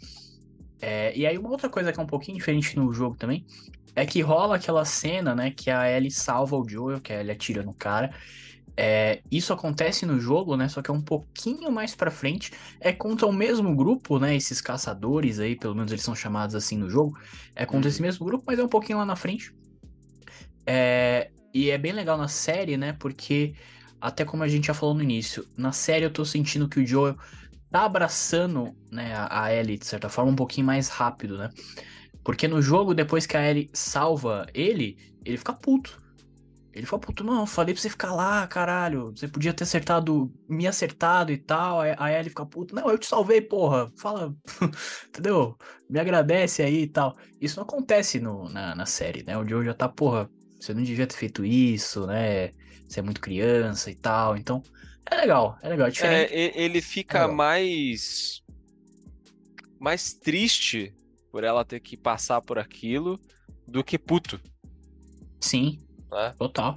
É, 0.81 1.17
e 1.17 1.25
aí 1.25 1.39
uma 1.39 1.51
outra 1.51 1.69
coisa 1.69 1.93
que 1.93 2.01
é 2.01 2.03
um 2.03 2.07
pouquinho 2.07 2.37
diferente 2.37 2.77
no 2.77 2.93
jogo 2.93 3.17
também, 3.17 3.47
é 3.95 4.05
que 4.05 4.21
rola 4.21 4.57
aquela 4.57 4.85
cena, 4.85 5.35
né, 5.35 5.51
que 5.51 5.71
a 5.71 5.91
Ellie 5.91 6.11
salva 6.11 6.57
o 6.57 6.69
Joel, 6.69 7.01
que 7.01 7.13
a 7.13 7.21
Ellie 7.21 7.33
atira 7.33 7.63
no 7.63 7.75
cara, 7.75 8.13
é, 8.81 9.23
isso 9.29 9.53
acontece 9.53 10.07
no 10.07 10.21
jogo, 10.21 10.57
né? 10.57 10.69
Só 10.69 10.81
que 10.81 10.89
é 10.89 10.95
um 10.95 11.03
pouquinho 11.03 11.69
mais 11.73 11.97
pra 11.97 12.13
frente. 12.13 12.53
É 12.79 12.93
contra 12.93 13.27
o 13.27 13.33
mesmo 13.33 13.75
grupo, 13.75 14.21
né? 14.21 14.37
Esses 14.37 14.61
caçadores 14.61 15.41
aí, 15.41 15.57
pelo 15.57 15.75
menos 15.75 15.91
eles 15.91 16.05
são 16.05 16.15
chamados 16.15 16.55
assim 16.55 16.79
no 16.79 16.89
jogo. 16.89 17.19
É 17.57 17.67
contra 17.67 17.89
esse 17.89 17.99
uhum. 17.99 18.07
mesmo 18.07 18.25
grupo, 18.25 18.45
mas 18.47 18.57
é 18.57 18.63
um 18.63 18.69
pouquinho 18.69 18.99
lá 18.99 19.05
na 19.05 19.17
frente. 19.17 19.53
É, 20.65 21.29
e 21.53 21.71
é 21.71 21.77
bem 21.77 21.91
legal 21.91 22.17
na 22.17 22.29
série, 22.29 22.77
né? 22.77 22.93
Porque, 22.93 23.53
até 24.01 24.25
como 24.25 24.45
a 24.45 24.49
gente 24.49 24.69
já 24.69 24.75
falou 24.75 24.95
no 24.95 25.03
início, 25.03 25.45
na 25.57 25.73
série 25.73 26.05
eu 26.05 26.13
tô 26.13 26.25
sentindo 26.25 26.69
que 26.69 26.79
o 26.79 26.87
Joel 26.87 27.17
tá 27.73 27.85
abraçando 27.85 28.77
né, 28.93 29.13
a 29.29 29.53
Ellie, 29.53 29.77
de 29.77 29.87
certa 29.87 30.09
forma, 30.09 30.31
um 30.31 30.37
pouquinho 30.37 30.69
mais 30.69 30.89
rápido, 30.89 31.37
né? 31.37 31.51
Porque 32.23 32.47
no 32.47 32.63
jogo, 32.63 32.95
depois 32.95 33.27
que 33.27 33.37
a 33.37 33.51
Ellie 33.51 33.71
salva 33.73 34.47
ele, 34.55 34.97
ele 35.25 35.37
fica 35.37 35.53
puto. 35.53 36.01
Ele 36.79 36.87
falou, 36.87 37.01
puto, 37.01 37.25
não, 37.25 37.45
falei 37.45 37.75
pra 37.75 37.83
você 37.83 37.91
ficar 37.91 38.15
lá, 38.15 38.47
caralho. 38.47 39.11
Você 39.11 39.27
podia 39.27 39.53
ter 39.53 39.65
acertado, 39.65 40.33
me 40.49 40.65
acertado 40.65 41.33
e 41.33 41.37
tal. 41.37 41.81
Aí 41.81 42.15
ele 42.15 42.29
fica 42.29 42.47
puto, 42.47 42.73
não, 42.73 42.89
eu 42.89 42.97
te 42.97 43.07
salvei, 43.07 43.41
porra. 43.41 43.91
Fala, 43.99 44.33
entendeu? 45.09 45.59
Me 45.91 45.99
agradece 45.99 46.63
aí 46.63 46.83
e 46.83 46.87
tal. 46.87 47.17
Isso 47.41 47.57
não 47.57 47.65
acontece 47.65 48.21
no, 48.21 48.49
na, 48.49 48.77
na 48.77 48.87
série, 48.87 49.25
né? 49.25 49.37
O 49.37 49.47
Joe 49.47 49.65
já 49.65 49.75
tá, 49.75 49.89
porra, 49.89 50.31
você 50.61 50.73
não 50.73 50.81
devia 50.81 51.05
ter 51.05 51.17
feito 51.17 51.45
isso, 51.45 52.07
né? 52.07 52.53
Você 52.89 53.01
é 53.01 53.03
muito 53.03 53.21
criança 53.21 53.91
e 53.91 53.97
tal. 53.97 54.37
Então, 54.37 54.63
é 55.11 55.17
legal, 55.17 55.59
é 55.61 55.69
legal. 55.71 55.89
É, 55.89 55.91
diferente. 55.91 56.33
é 56.33 56.63
ele 56.63 56.81
fica 56.81 57.19
é 57.19 57.27
mais. 57.27 58.41
mais 59.81 60.13
triste 60.13 60.95
por 61.33 61.43
ela 61.43 61.65
ter 61.65 61.81
que 61.81 61.97
passar 61.97 62.41
por 62.41 62.57
aquilo 62.57 63.19
do 63.67 63.83
que 63.83 63.99
puto. 63.99 64.41
Sim, 65.41 65.81
né? 66.11 66.35
Total. 66.39 66.77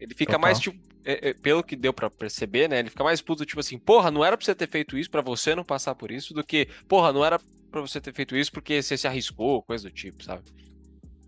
Ele 0.00 0.14
fica 0.14 0.32
Total. 0.32 0.40
mais, 0.40 0.58
tipo, 0.58 0.78
é, 1.04 1.30
é, 1.30 1.34
pelo 1.34 1.62
que 1.62 1.76
deu 1.76 1.92
para 1.92 2.10
perceber, 2.10 2.68
né? 2.68 2.78
Ele 2.78 2.90
fica 2.90 3.04
mais 3.04 3.20
puto, 3.20 3.44
tipo 3.44 3.60
assim, 3.60 3.78
porra, 3.78 4.10
não 4.10 4.24
era 4.24 4.36
pra 4.36 4.44
você 4.44 4.54
ter 4.54 4.68
feito 4.68 4.96
isso, 4.96 5.10
para 5.10 5.22
você 5.22 5.54
não 5.54 5.64
passar 5.64 5.94
por 5.94 6.10
isso, 6.10 6.34
do 6.34 6.44
que, 6.44 6.68
porra, 6.88 7.12
não 7.12 7.24
era 7.24 7.40
pra 7.70 7.80
você 7.80 8.00
ter 8.00 8.12
feito 8.12 8.36
isso 8.36 8.52
porque 8.52 8.82
você 8.82 8.96
se 8.96 9.06
arriscou, 9.06 9.62
coisa 9.62 9.88
do 9.88 9.94
tipo, 9.94 10.22
sabe? 10.22 10.42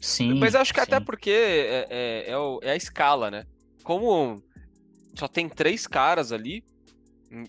Sim. 0.00 0.34
Mas 0.34 0.54
acho 0.54 0.72
que 0.72 0.80
sim. 0.80 0.86
até 0.86 1.00
porque 1.00 1.30
é, 1.30 1.86
é, 1.88 2.24
é, 2.30 2.38
o, 2.38 2.60
é 2.62 2.72
a 2.72 2.76
escala, 2.76 3.30
né? 3.30 3.46
Como 3.82 4.42
só 5.14 5.26
tem 5.26 5.48
três 5.48 5.86
caras 5.86 6.30
ali, 6.30 6.62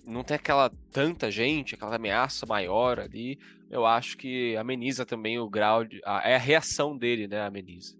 não 0.06 0.24
tem 0.24 0.36
aquela 0.36 0.72
tanta 0.92 1.30
gente, 1.30 1.76
aquela 1.76 1.96
ameaça 1.96 2.46
maior 2.46 3.00
ali, 3.00 3.38
eu 3.70 3.86
acho 3.86 4.18
que 4.18 4.56
ameniza 4.56 5.06
também 5.06 5.38
o 5.38 5.50
grau 5.50 5.84
de. 5.84 6.02
A, 6.06 6.30
é 6.30 6.36
a 6.36 6.40
reação 6.40 6.98
dele, 6.98 7.28
né? 7.28 7.42
Ameniza. 7.42 7.96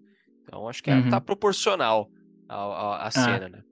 Então 0.46 0.68
acho 0.68 0.82
que 0.82 0.90
é, 0.90 0.94
tá 0.94 1.04
uhum. 1.04 1.10
tá 1.10 1.20
proporcional 1.20 2.08
à, 2.48 3.06
à, 3.06 3.10
cena, 3.10 3.46
ah. 3.46 3.48
né? 3.48 3.62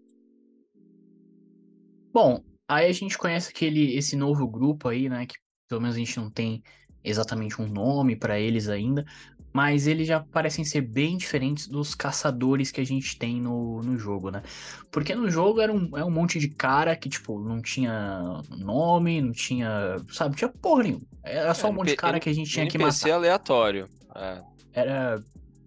Bom, 2.13 2.43
aí 2.69 2.89
a 2.89 2.93
gente 2.93 3.17
conhece 3.17 3.51
aquele 3.51 3.97
esse 3.97 4.17
novo 4.17 4.47
grupo 4.47 4.89
aí, 4.89 5.09
né? 5.09 5.25
Que 5.27 5.35
pelo 5.69 5.81
menos 5.81 5.97
a 5.97 5.99
gente 5.99 6.19
não 6.19 6.31
tem 6.31 6.63
exatamente 7.03 7.61
um 7.61 7.69
nome 7.69 8.17
para 8.17 8.39
eles 8.39 8.69
ainda, 8.69 9.05
mas 9.53 9.87
eles 9.87 10.09
já 10.09 10.19
parecem 10.19 10.65
ser 10.65 10.81
bem 10.81 11.17
diferentes 11.17 11.69
dos 11.69 11.95
caçadores 11.95 12.73
que 12.73 12.81
a 12.81 12.85
gente 12.85 13.17
tem 13.17 13.41
no, 13.41 13.81
no 13.83 13.97
jogo, 13.97 14.31
né? 14.31 14.43
Porque 14.91 15.15
no 15.15 15.31
jogo 15.31 15.61
era 15.61 15.73
um, 15.73 15.97
é 15.97 16.05
um 16.05 16.11
monte 16.11 16.41
de 16.41 16.49
cara 16.49 16.97
que, 16.97 17.09
tipo, 17.09 17.39
não 17.39 17.63
tinha 17.63 18.43
nome, 18.59 19.23
não 19.23 19.31
tinha. 19.31 19.97
Sabe, 20.11 20.35
tinha 20.35 20.49
porra 20.49 20.83
nenhuma. 20.83 21.03
Era 21.23 21.55
só 21.55 21.71
um 21.71 21.73
monte 21.73 21.91
de 21.91 21.97
cara 21.97 22.19
que 22.19 22.29
a 22.29 22.33
gente 22.33 22.51
tinha 22.51 22.67
que 22.67 22.77
matar. 22.79 23.13
aleatório. 23.13 23.89
É. 24.17 24.43
Era 24.73 25.23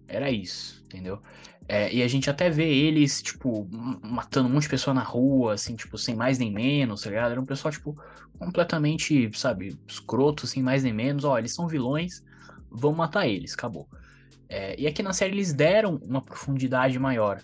era 0.08 0.30
isso, 0.30 0.82
entendeu? 0.86 1.22
É, 1.68 1.92
e 1.92 2.02
a 2.02 2.08
gente 2.08 2.30
até 2.30 2.48
vê 2.48 2.64
eles, 2.66 3.20
tipo, 3.20 3.68
matando 4.02 4.48
um 4.48 4.52
monte 4.52 4.62
de 4.62 4.70
pessoa 4.70 4.94
na 4.94 5.02
rua, 5.02 5.52
assim, 5.52 5.76
tipo, 5.76 5.98
sem 5.98 6.16
mais 6.16 6.38
nem 6.38 6.50
menos, 6.50 7.02
tá 7.02 7.10
ligado? 7.10 7.32
Era 7.32 7.40
um 7.40 7.44
pessoal, 7.44 7.70
tipo, 7.70 7.94
completamente, 8.38 9.30
sabe, 9.34 9.78
escroto, 9.86 10.46
sem 10.46 10.62
mais 10.62 10.82
nem 10.82 10.94
menos. 10.94 11.24
Ó, 11.24 11.38
eles 11.38 11.54
são 11.54 11.68
vilões, 11.68 12.24
vamos 12.70 12.96
matar 12.96 13.28
eles, 13.28 13.52
acabou. 13.52 13.86
É, 14.48 14.80
e 14.80 14.86
aqui 14.86 15.02
na 15.02 15.12
série 15.12 15.34
eles 15.34 15.52
deram 15.52 15.96
uma 15.96 16.22
profundidade 16.22 16.98
maior, 16.98 17.42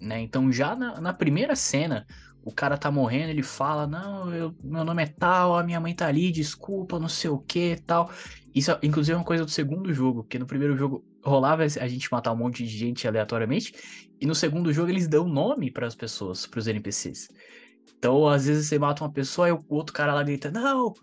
né? 0.00 0.20
Então 0.20 0.50
já 0.50 0.74
na, 0.74 1.00
na 1.00 1.12
primeira 1.14 1.54
cena, 1.54 2.04
o 2.42 2.52
cara 2.52 2.76
tá 2.78 2.90
morrendo, 2.90 3.30
ele 3.30 3.42
fala, 3.42 3.86
não, 3.86 4.32
eu, 4.34 4.54
meu 4.62 4.84
nome 4.84 5.02
é 5.02 5.06
tal, 5.06 5.56
a 5.56 5.62
minha 5.62 5.80
mãe 5.80 5.94
tá 5.94 6.06
ali, 6.06 6.30
desculpa, 6.32 6.98
não 6.98 7.08
sei 7.08 7.30
o 7.30 7.38
que 7.38 7.76
tal. 7.86 8.10
Isso, 8.54 8.70
inclusive, 8.82 9.14
é 9.14 9.16
uma 9.16 9.24
coisa 9.24 9.44
do 9.44 9.50
segundo 9.50 9.92
jogo, 9.92 10.22
porque 10.22 10.38
no 10.38 10.46
primeiro 10.46 10.76
jogo 10.76 11.04
rolava 11.22 11.62
a 11.62 11.88
gente 11.88 12.10
matar 12.10 12.32
um 12.32 12.36
monte 12.36 12.64
de 12.64 12.76
gente 12.76 13.06
aleatoriamente, 13.06 13.74
e 14.20 14.26
no 14.26 14.34
segundo 14.34 14.72
jogo 14.72 14.90
eles 14.90 15.06
dão 15.06 15.28
nome 15.28 15.70
para 15.70 15.86
as 15.86 15.94
pessoas, 15.94 16.46
para 16.46 16.58
os 16.58 16.66
NPCs. 16.66 17.28
Então, 17.96 18.26
às 18.26 18.46
vezes 18.46 18.66
você 18.66 18.78
mata 18.78 19.04
uma 19.04 19.12
pessoa 19.12 19.48
e 19.48 19.52
o 19.52 19.62
outro 19.68 19.92
cara 19.94 20.14
lá 20.14 20.22
grita, 20.22 20.50
não, 20.50 20.94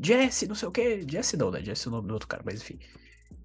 Jesse, 0.00 0.48
não 0.48 0.54
sei 0.54 0.68
o 0.68 0.72
que. 0.72 1.04
Jesse 1.08 1.36
não, 1.36 1.50
né? 1.50 1.62
Jesse 1.62 1.86
é 1.86 1.90
o 1.90 1.92
nome 1.92 2.08
do 2.08 2.14
outro 2.14 2.28
cara, 2.28 2.42
mas 2.44 2.60
enfim. 2.60 2.78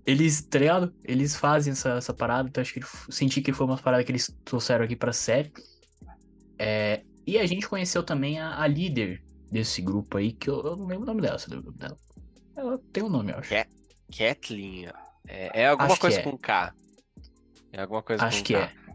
Eles, 0.06 0.42
tá 0.42 0.60
ligado? 0.60 0.94
Eles 1.04 1.36
fazem 1.36 1.72
essa, 1.72 1.90
essa 1.92 2.14
parada, 2.14 2.50
então 2.50 2.62
acho 2.62 2.74
que 2.74 2.82
senti 3.10 3.42
que 3.42 3.54
foi 3.54 3.66
uma 3.66 3.78
parada 3.78 4.04
que 4.04 4.12
eles 4.12 4.36
trouxeram 4.44 4.86
aqui 4.86 4.96
pra 4.96 5.14
série. 5.14 5.52
É, 6.58 7.04
e 7.28 7.38
a 7.38 7.46
gente 7.46 7.68
conheceu 7.68 8.02
também 8.02 8.40
a, 8.40 8.62
a 8.62 8.66
líder 8.66 9.22
desse 9.52 9.82
grupo 9.82 10.18
aí, 10.18 10.32
que 10.32 10.50
eu, 10.50 10.66
eu, 10.66 10.76
não 10.78 10.88
lembro 10.88 11.04
o 11.04 11.08
nome 11.08 11.22
dela, 11.22 11.38
você 11.38 11.50
lembra 11.50 11.70
o 11.70 11.72
nome 11.72 11.78
dela? 11.78 11.98
Ela 12.56 12.80
tem 12.92 13.04
um 13.04 13.10
nome, 13.10 13.32
eu 13.34 13.38
acho. 13.38 13.54
Kathleen. 14.18 14.88
É, 15.28 15.64
é 15.64 15.68
alguma 15.68 15.92
Acho 15.92 16.00
coisa 16.00 16.20
é. 16.20 16.24
com 16.24 16.38
K. 16.38 16.74
É 17.74 17.82
alguma 17.82 18.02
coisa 18.02 18.24
Acho 18.24 18.40
com 18.40 18.44
que 18.46 18.54
K. 18.54 18.60
é. 18.60 18.88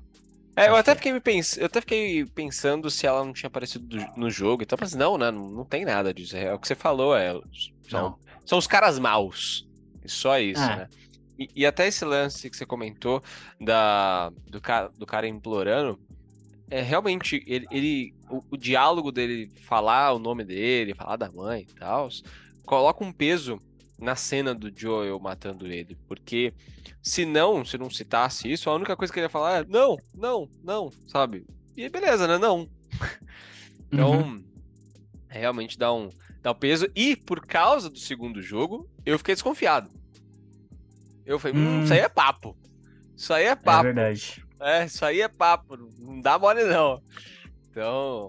É, 0.54 0.68
eu 0.68 0.76
até, 0.76 0.94
fiquei 0.94 1.18
pens... 1.20 1.56
eu 1.56 1.66
até 1.66 1.80
fiquei 1.80 2.26
pensando 2.26 2.90
se 2.90 3.06
ela 3.06 3.24
não 3.24 3.32
tinha 3.32 3.48
aparecido 3.48 3.96
no 4.16 4.30
jogo. 4.30 4.62
Então, 4.62 4.76
mas 4.80 4.94
não, 4.94 5.16
né? 5.16 5.30
Não, 5.30 5.50
não 5.50 5.64
tem 5.64 5.84
nada 5.84 6.12
disso. 6.12 6.36
É 6.36 6.52
o 6.52 6.58
que 6.58 6.66
você 6.66 6.74
falou, 6.74 7.16
é. 7.16 7.38
São, 7.88 8.18
são 8.44 8.58
os 8.58 8.66
caras 8.66 8.98
maus. 8.98 9.66
Só 10.04 10.38
isso, 10.38 10.60
ah. 10.60 10.76
né? 10.76 10.88
E, 11.38 11.48
e, 11.56 11.66
até 11.66 11.86
esse 11.86 12.04
lance 12.04 12.50
que 12.50 12.56
você 12.56 12.66
comentou 12.66 13.22
da, 13.58 14.30
do, 14.46 14.60
cara, 14.60 14.88
do 14.90 15.06
cara 15.06 15.26
implorando. 15.26 15.98
É 16.72 16.80
realmente, 16.80 17.44
ele, 17.46 17.66
ele 17.70 18.14
o, 18.30 18.42
o 18.52 18.56
diálogo 18.56 19.12
dele 19.12 19.52
falar 19.66 20.14
o 20.14 20.18
nome 20.18 20.42
dele, 20.42 20.94
falar 20.94 21.16
da 21.16 21.30
mãe 21.30 21.66
e 21.68 21.74
tal, 21.74 22.08
coloca 22.64 23.04
um 23.04 23.12
peso 23.12 23.60
na 23.98 24.16
cena 24.16 24.54
do 24.54 24.72
Joel 24.74 25.20
matando 25.20 25.66
ele. 25.66 25.98
Porque 26.08 26.54
se 27.02 27.26
não, 27.26 27.62
se 27.62 27.76
não 27.76 27.90
citasse 27.90 28.50
isso, 28.50 28.70
a 28.70 28.74
única 28.74 28.96
coisa 28.96 29.12
que 29.12 29.18
ele 29.18 29.26
ia 29.26 29.30
falar 29.30 29.60
é 29.60 29.64
não, 29.68 29.98
não, 30.14 30.48
não, 30.64 30.90
sabe? 31.06 31.44
E 31.76 31.90
beleza, 31.90 32.26
né? 32.26 32.38
Não. 32.38 32.66
então, 33.92 34.22
uhum. 34.22 34.44
realmente 35.28 35.78
dá 35.78 35.92
um, 35.92 36.08
dá 36.40 36.52
um 36.52 36.54
peso. 36.54 36.90
E 36.96 37.14
por 37.14 37.44
causa 37.44 37.90
do 37.90 37.98
segundo 37.98 38.40
jogo, 38.40 38.88
eu 39.04 39.18
fiquei 39.18 39.34
desconfiado. 39.34 39.90
Eu 41.26 41.38
falei, 41.38 41.54
hum, 41.54 41.80
hum 41.80 41.84
isso 41.84 41.92
aí 41.92 42.00
é 42.00 42.08
papo. 42.08 42.56
Isso 43.14 43.30
aí 43.34 43.44
é 43.44 43.54
papo. 43.54 43.88
É 43.88 43.92
verdade. 43.92 44.42
É, 44.62 44.84
isso 44.86 45.04
aí 45.04 45.20
é 45.20 45.28
papo. 45.28 45.76
Não 45.98 46.20
dá 46.20 46.38
mole, 46.38 46.64
não. 46.64 47.02
Então, 47.70 48.28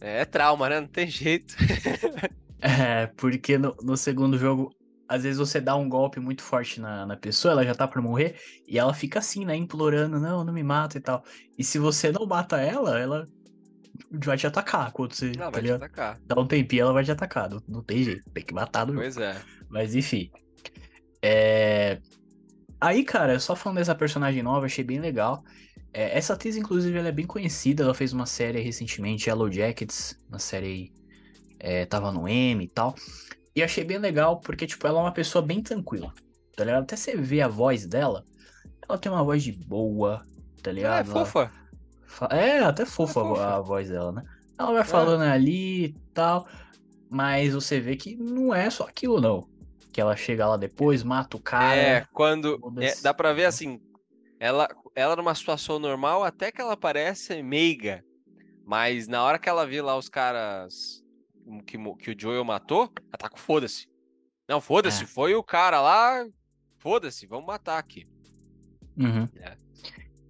é 0.00 0.24
trauma, 0.24 0.68
né? 0.68 0.80
Não 0.80 0.88
tem 0.88 1.06
jeito. 1.06 1.54
é, 2.60 3.06
porque 3.16 3.58
no, 3.58 3.76
no 3.82 3.96
segundo 3.96 4.38
jogo 4.38 4.74
às 5.12 5.24
vezes 5.24 5.38
você 5.38 5.60
dá 5.60 5.76
um 5.76 5.88
golpe 5.90 6.18
muito 6.18 6.42
forte 6.42 6.80
na, 6.80 7.04
na 7.04 7.16
pessoa, 7.18 7.52
ela 7.52 7.64
já 7.66 7.74
tá 7.74 7.86
pra 7.86 8.00
morrer, 8.00 8.36
e 8.66 8.78
ela 8.78 8.94
fica 8.94 9.18
assim, 9.18 9.44
né, 9.44 9.54
implorando, 9.54 10.18
não, 10.18 10.42
não 10.42 10.54
me 10.54 10.62
mata 10.62 10.96
e 10.96 11.00
tal. 11.02 11.22
E 11.58 11.62
se 11.62 11.78
você 11.78 12.10
não 12.10 12.24
mata 12.24 12.58
ela, 12.58 12.98
ela 12.98 13.28
vai 14.10 14.38
te 14.38 14.46
atacar 14.46 14.90
quando 14.92 15.12
você. 15.12 15.32
Ela 15.36 15.50
tá 15.50 15.50
vai 15.50 15.62
te 15.62 15.70
atacar. 15.70 16.18
Dá 16.24 16.40
um 16.40 16.46
tempinho, 16.46 16.82
ela 16.82 16.92
vai 16.94 17.04
te 17.04 17.12
atacar. 17.12 17.50
Não, 17.50 17.62
não 17.68 17.82
tem 17.82 18.02
jeito, 18.02 18.30
tem 18.30 18.42
que 18.42 18.54
matar 18.54 18.86
no 18.86 18.94
Pois 18.94 19.18
é. 19.18 19.38
Mas 19.68 19.94
enfim. 19.94 20.30
É... 21.22 22.00
Aí, 22.80 23.04
cara, 23.04 23.38
só 23.38 23.54
falando 23.54 23.78
dessa 23.78 23.94
personagem 23.94 24.42
nova, 24.42 24.64
achei 24.64 24.82
bem 24.82 24.98
legal. 24.98 25.44
É, 25.92 26.16
essa 26.16 26.32
atriz, 26.32 26.56
inclusive, 26.56 26.98
ela 26.98 27.08
é 27.08 27.12
bem 27.12 27.26
conhecida. 27.26 27.84
Ela 27.84 27.94
fez 27.94 28.12
uma 28.12 28.26
série 28.26 28.60
recentemente, 28.60 29.28
Yellow 29.28 29.50
Jackets, 29.50 30.18
uma 30.28 30.38
série. 30.38 30.92
É, 31.58 31.86
tava 31.86 32.10
no 32.10 32.28
M 32.28 32.64
e 32.64 32.68
tal. 32.68 32.94
E 33.54 33.62
achei 33.62 33.84
bem 33.84 33.98
legal, 33.98 34.40
porque, 34.40 34.66
tipo, 34.66 34.86
ela 34.86 34.98
é 34.98 35.02
uma 35.02 35.12
pessoa 35.12 35.44
bem 35.44 35.62
tranquila, 35.62 36.12
tá 36.56 36.64
ligado? 36.64 36.82
Até 36.84 36.96
você 36.96 37.14
ver 37.16 37.42
a 37.42 37.48
voz 37.48 37.86
dela, 37.86 38.24
ela 38.88 38.98
tem 38.98 39.12
uma 39.12 39.22
voz 39.22 39.42
de 39.42 39.52
boa, 39.52 40.22
tá 40.62 40.72
ligado? 40.72 41.10
é 41.10 41.12
fofa. 41.12 41.52
É, 42.30 42.58
até 42.60 42.86
fofa, 42.86 43.20
é 43.20 43.22
fofa. 43.24 43.46
A, 43.46 43.60
voz 43.60 43.88
dela, 43.90 44.12
né? 44.12 44.24
Ela 44.58 44.72
vai 44.72 44.84
falando 44.84 45.22
ali 45.22 45.84
e 45.84 45.92
tal, 46.14 46.46
mas 47.10 47.52
você 47.52 47.78
vê 47.78 47.94
que 47.94 48.16
não 48.16 48.54
é 48.54 48.70
só 48.70 48.84
aquilo, 48.84 49.20
não. 49.20 49.46
Que 49.92 50.00
ela 50.00 50.16
chega 50.16 50.46
lá 50.46 50.56
depois, 50.56 51.02
mata 51.02 51.36
o 51.36 51.40
cara. 51.40 51.76
É, 51.76 52.06
quando. 52.12 52.58
É, 52.80 52.94
dá 53.02 53.12
pra 53.12 53.34
ver 53.34 53.44
assim. 53.44 53.80
Ela, 54.40 54.68
ela 54.94 55.16
numa 55.16 55.34
situação 55.34 55.78
normal, 55.78 56.22
até 56.24 56.50
que 56.52 56.60
ela 56.60 56.76
parece 56.76 57.42
meiga. 57.42 58.04
Mas 58.64 59.08
na 59.08 59.22
hora 59.22 59.38
que 59.38 59.48
ela 59.48 59.66
vê 59.66 59.80
lá 59.82 59.96
os 59.96 60.08
caras 60.08 61.02
que, 61.66 61.76
mo- 61.76 61.96
que 61.96 62.10
o 62.10 62.16
Joel 62.18 62.44
matou, 62.44 62.90
ela 62.96 63.18
tá 63.18 63.28
com 63.28 63.36
foda-se. 63.38 63.86
Não, 64.48 64.60
foda-se, 64.60 65.04
É. 65.04 65.06
foi 65.06 65.34
o 65.34 65.42
cara 65.42 65.80
lá. 65.80 66.24
Foda-se, 66.78 67.26
vamos 67.26 67.46
matar 67.46 67.78
aqui. 67.78 68.06
Uhum. 68.96 69.28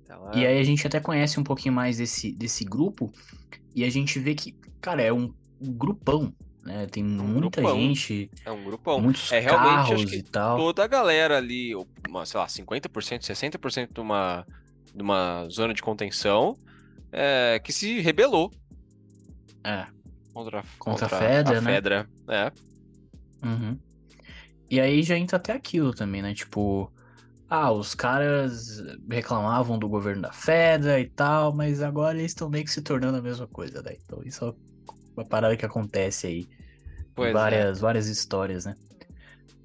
Então, 0.02 0.30
E 0.34 0.44
é- 0.44 0.48
aí 0.48 0.58
a 0.58 0.62
gente 0.64 0.86
até 0.86 1.00
conhece 1.00 1.38
um 1.40 1.44
pouquinho 1.44 1.74
mais 1.74 1.96
desse, 1.98 2.32
desse 2.32 2.64
grupo 2.64 3.10
e 3.74 3.84
a 3.84 3.90
gente 3.90 4.18
vê 4.18 4.34
que, 4.34 4.52
cara, 4.80 5.02
é 5.02 5.12
um 5.12 5.34
grupão, 5.60 6.34
né? 6.62 6.86
Tem 6.86 7.02
muita 7.04 7.62
grupão. 7.62 7.76
gente, 7.76 8.30
é 8.44 8.50
um 8.50 8.64
grupão. 8.64 9.00
muitos 9.00 9.30
É, 9.32 9.40
realmente, 9.40 9.92
acho 9.92 10.06
que 10.06 10.16
e 10.16 10.22
tal. 10.22 10.56
Toda 10.56 10.84
a 10.84 10.86
galera 10.86 11.36
ali, 11.38 11.74
uma, 12.08 12.24
sei 12.26 12.38
lá, 12.40 12.46
50%, 12.46 13.20
60% 13.22 13.92
de 13.92 14.00
uma, 14.00 14.46
de 14.94 15.02
uma 15.02 15.48
zona 15.48 15.74
de 15.74 15.82
contenção 15.82 16.56
é, 17.12 17.60
que 17.60 17.72
se 17.72 18.00
rebelou 18.00 18.50
É. 19.64 19.86
contra, 20.32 20.64
Contra 20.78 21.06
a 21.06 21.08
Fedra, 21.08 21.58
a 21.58 21.60
né? 21.60 21.72
Fedra. 21.74 22.10
É. 22.28 22.52
Uhum. 23.42 23.78
E 24.70 24.80
aí 24.80 25.02
já 25.02 25.16
entra 25.18 25.36
até 25.36 25.52
aquilo 25.52 25.92
também, 25.94 26.22
né? 26.22 26.34
Tipo, 26.34 26.92
ah, 27.48 27.70
os 27.72 27.94
caras 27.94 28.82
reclamavam 29.10 29.78
do 29.78 29.88
governo 29.88 30.22
da 30.22 30.32
Fedra 30.32 30.98
e 31.00 31.08
tal, 31.10 31.54
mas 31.54 31.82
agora 31.82 32.18
eles 32.18 32.32
estão 32.32 32.48
meio 32.48 32.64
que 32.64 32.70
se 32.70 32.82
tornando 32.82 33.18
a 33.18 33.22
mesma 33.22 33.46
coisa, 33.48 33.82
né? 33.82 33.94
Então 34.02 34.22
isso 34.24 34.44
é 34.46 34.71
uma 35.16 35.24
parada 35.24 35.56
que 35.56 35.64
acontece 35.66 36.26
aí. 36.26 36.48
Pois 37.14 37.30
é. 37.30 37.32
várias, 37.32 37.80
várias 37.80 38.06
histórias, 38.06 38.64
né? 38.64 38.74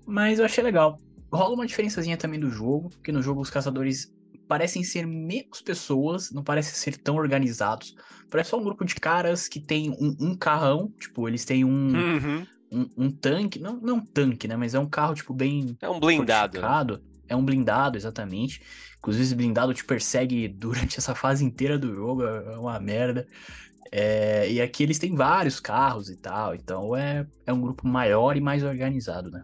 Mas 0.05 0.39
eu 0.39 0.45
achei 0.45 0.63
legal. 0.63 0.99
Rola 1.31 1.53
uma 1.55 1.65
diferençazinha 1.67 2.17
também 2.17 2.39
do 2.39 2.49
jogo, 2.49 2.89
porque 2.89 3.11
no 3.11 3.21
jogo 3.21 3.41
os 3.41 3.49
caçadores 3.49 4.13
parecem 4.47 4.83
ser 4.83 5.05
menos 5.05 5.61
pessoas, 5.61 6.31
não 6.31 6.43
parecem 6.43 6.73
ser 6.73 6.97
tão 6.97 7.15
organizados. 7.17 7.95
Parece 8.29 8.49
só 8.51 8.59
um 8.59 8.63
grupo 8.63 8.85
de 8.85 8.95
caras 8.95 9.47
que 9.47 9.59
tem 9.59 9.89
um, 9.91 10.15
um 10.19 10.35
carrão, 10.35 10.89
tipo, 10.99 11.27
eles 11.27 11.43
têm 11.43 11.65
um, 11.65 11.91
Uhum. 11.93 12.47
um, 12.71 12.89
um 12.97 13.11
tanque, 13.11 13.59
não, 13.59 13.77
não 13.77 13.95
um 13.97 14.05
tanque, 14.05 14.47
né? 14.47 14.55
Mas 14.55 14.73
é 14.73 14.79
um 14.79 14.87
carro, 14.87 15.13
tipo, 15.15 15.33
bem 15.33 15.77
É 15.81 15.89
um 15.89 15.99
blindado. 15.99 16.61
né? 16.61 16.99
É 17.29 17.35
um 17.35 17.43
blindado, 17.43 17.97
exatamente. 17.97 18.61
Inclusive, 18.99 19.23
esse 19.25 19.35
blindado 19.35 19.73
te 19.73 19.83
persegue 19.83 20.47
durante 20.47 20.97
essa 20.99 21.13
fase 21.13 21.43
inteira 21.43 21.77
do 21.77 21.93
jogo, 21.93 22.23
é 22.23 22.57
uma 22.57 22.79
merda. 22.79 23.27
É, 23.91 24.49
e 24.49 24.61
aqui 24.61 24.83
eles 24.83 24.99
têm 24.99 25.15
vários 25.15 25.59
carros 25.59 26.09
e 26.09 26.15
tal, 26.15 26.53
então 26.55 26.95
é, 26.95 27.25
é 27.45 27.53
um 27.53 27.61
grupo 27.61 27.87
maior 27.87 28.35
e 28.37 28.41
mais 28.41 28.63
organizado, 28.63 29.29
né? 29.31 29.43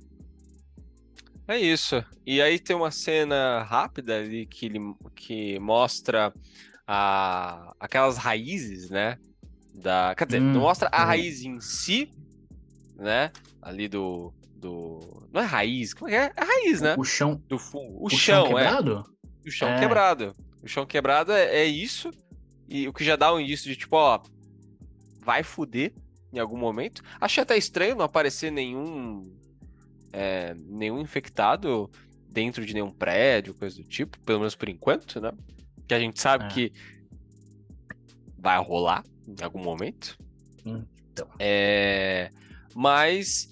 É 1.48 1.60
isso. 1.60 2.04
E 2.26 2.42
aí 2.42 2.58
tem 2.58 2.76
uma 2.76 2.92
cena 2.92 3.64
rápida 3.64 4.18
ali 4.18 4.46
que, 4.46 4.66
ele, 4.66 4.80
que 5.16 5.60
mostra 5.60 6.34
a, 6.88 7.74
aquelas 7.80 8.18
raízes, 8.18 8.90
né? 8.90 9.18
Da, 9.74 10.14
quer 10.16 10.26
dizer, 10.26 10.42
Hum, 10.42 10.54
não 10.54 10.62
mostra 10.62 10.88
a 10.92 11.02
uhum. 11.02 11.08
raiz 11.08 11.44
em 11.44 11.60
si, 11.60 12.10
né? 12.96 13.32
Ali 13.62 13.88
do, 13.88 14.34
do. 14.56 15.28
Não 15.34 15.42
é 15.42 15.46
raiz, 15.46 15.94
como 15.94 16.10
é 16.10 16.12
que 16.12 16.40
é? 16.40 16.44
É 16.44 16.46
raiz, 16.46 16.82
né? 16.82 16.96
O 16.98 17.04
chão, 17.04 17.42
Do 17.50 17.58
fundo. 17.60 17.98
O, 17.98 18.06
o 18.06 18.10
chão, 18.10 18.46
é. 18.46 18.48
quebrado? 18.48 19.04
O 19.46 19.52
chão 19.52 19.70
É. 19.70 19.80
quebrado. 19.80 20.36
O 20.62 20.68
chão 20.68 20.86
quebrado 20.86 21.34
é, 21.34 21.58
é 21.58 21.66
isso. 21.66 22.10
E 22.76 22.88
o 22.88 22.94
que 22.94 23.04
já 23.04 23.16
dá 23.16 23.32
um 23.34 23.40
indício 23.40 23.70
de 23.70 23.76
tipo, 23.76 23.96
ó, 23.96 24.20
vai 25.20 25.44
fuder 25.44 25.94
em 26.34 26.40
algum 26.40 26.58
momento. 26.58 27.04
Achei 27.22 27.44
até 27.44 27.56
estranho 27.56 27.96
não 27.96 28.04
aparecer 28.06 28.52
nenhum 28.52 29.22
é, 30.12 30.56
nenhum 30.56 31.00
infectado 31.00 31.90
dentro 32.28 32.66
de 32.66 32.74
nenhum 32.74 32.90
prédio, 32.92 33.54
coisa 33.54 33.76
do 33.76 33.84
tipo, 33.84 34.20
pelo 34.22 34.40
menos 34.40 34.56
por 34.56 34.68
enquanto, 34.70 35.22
né? 35.22 35.32
Que 35.88 35.94
a 35.94 36.00
gente 36.00 36.20
sabe 36.20 36.46
É. 36.46 36.48
que 36.48 36.72
vai 38.38 38.58
rolar 38.64 39.04
em 39.28 39.44
algum 39.44 39.62
momento. 39.64 40.18
Então. 40.66 41.28
É, 41.40 42.32
mas 42.76 43.50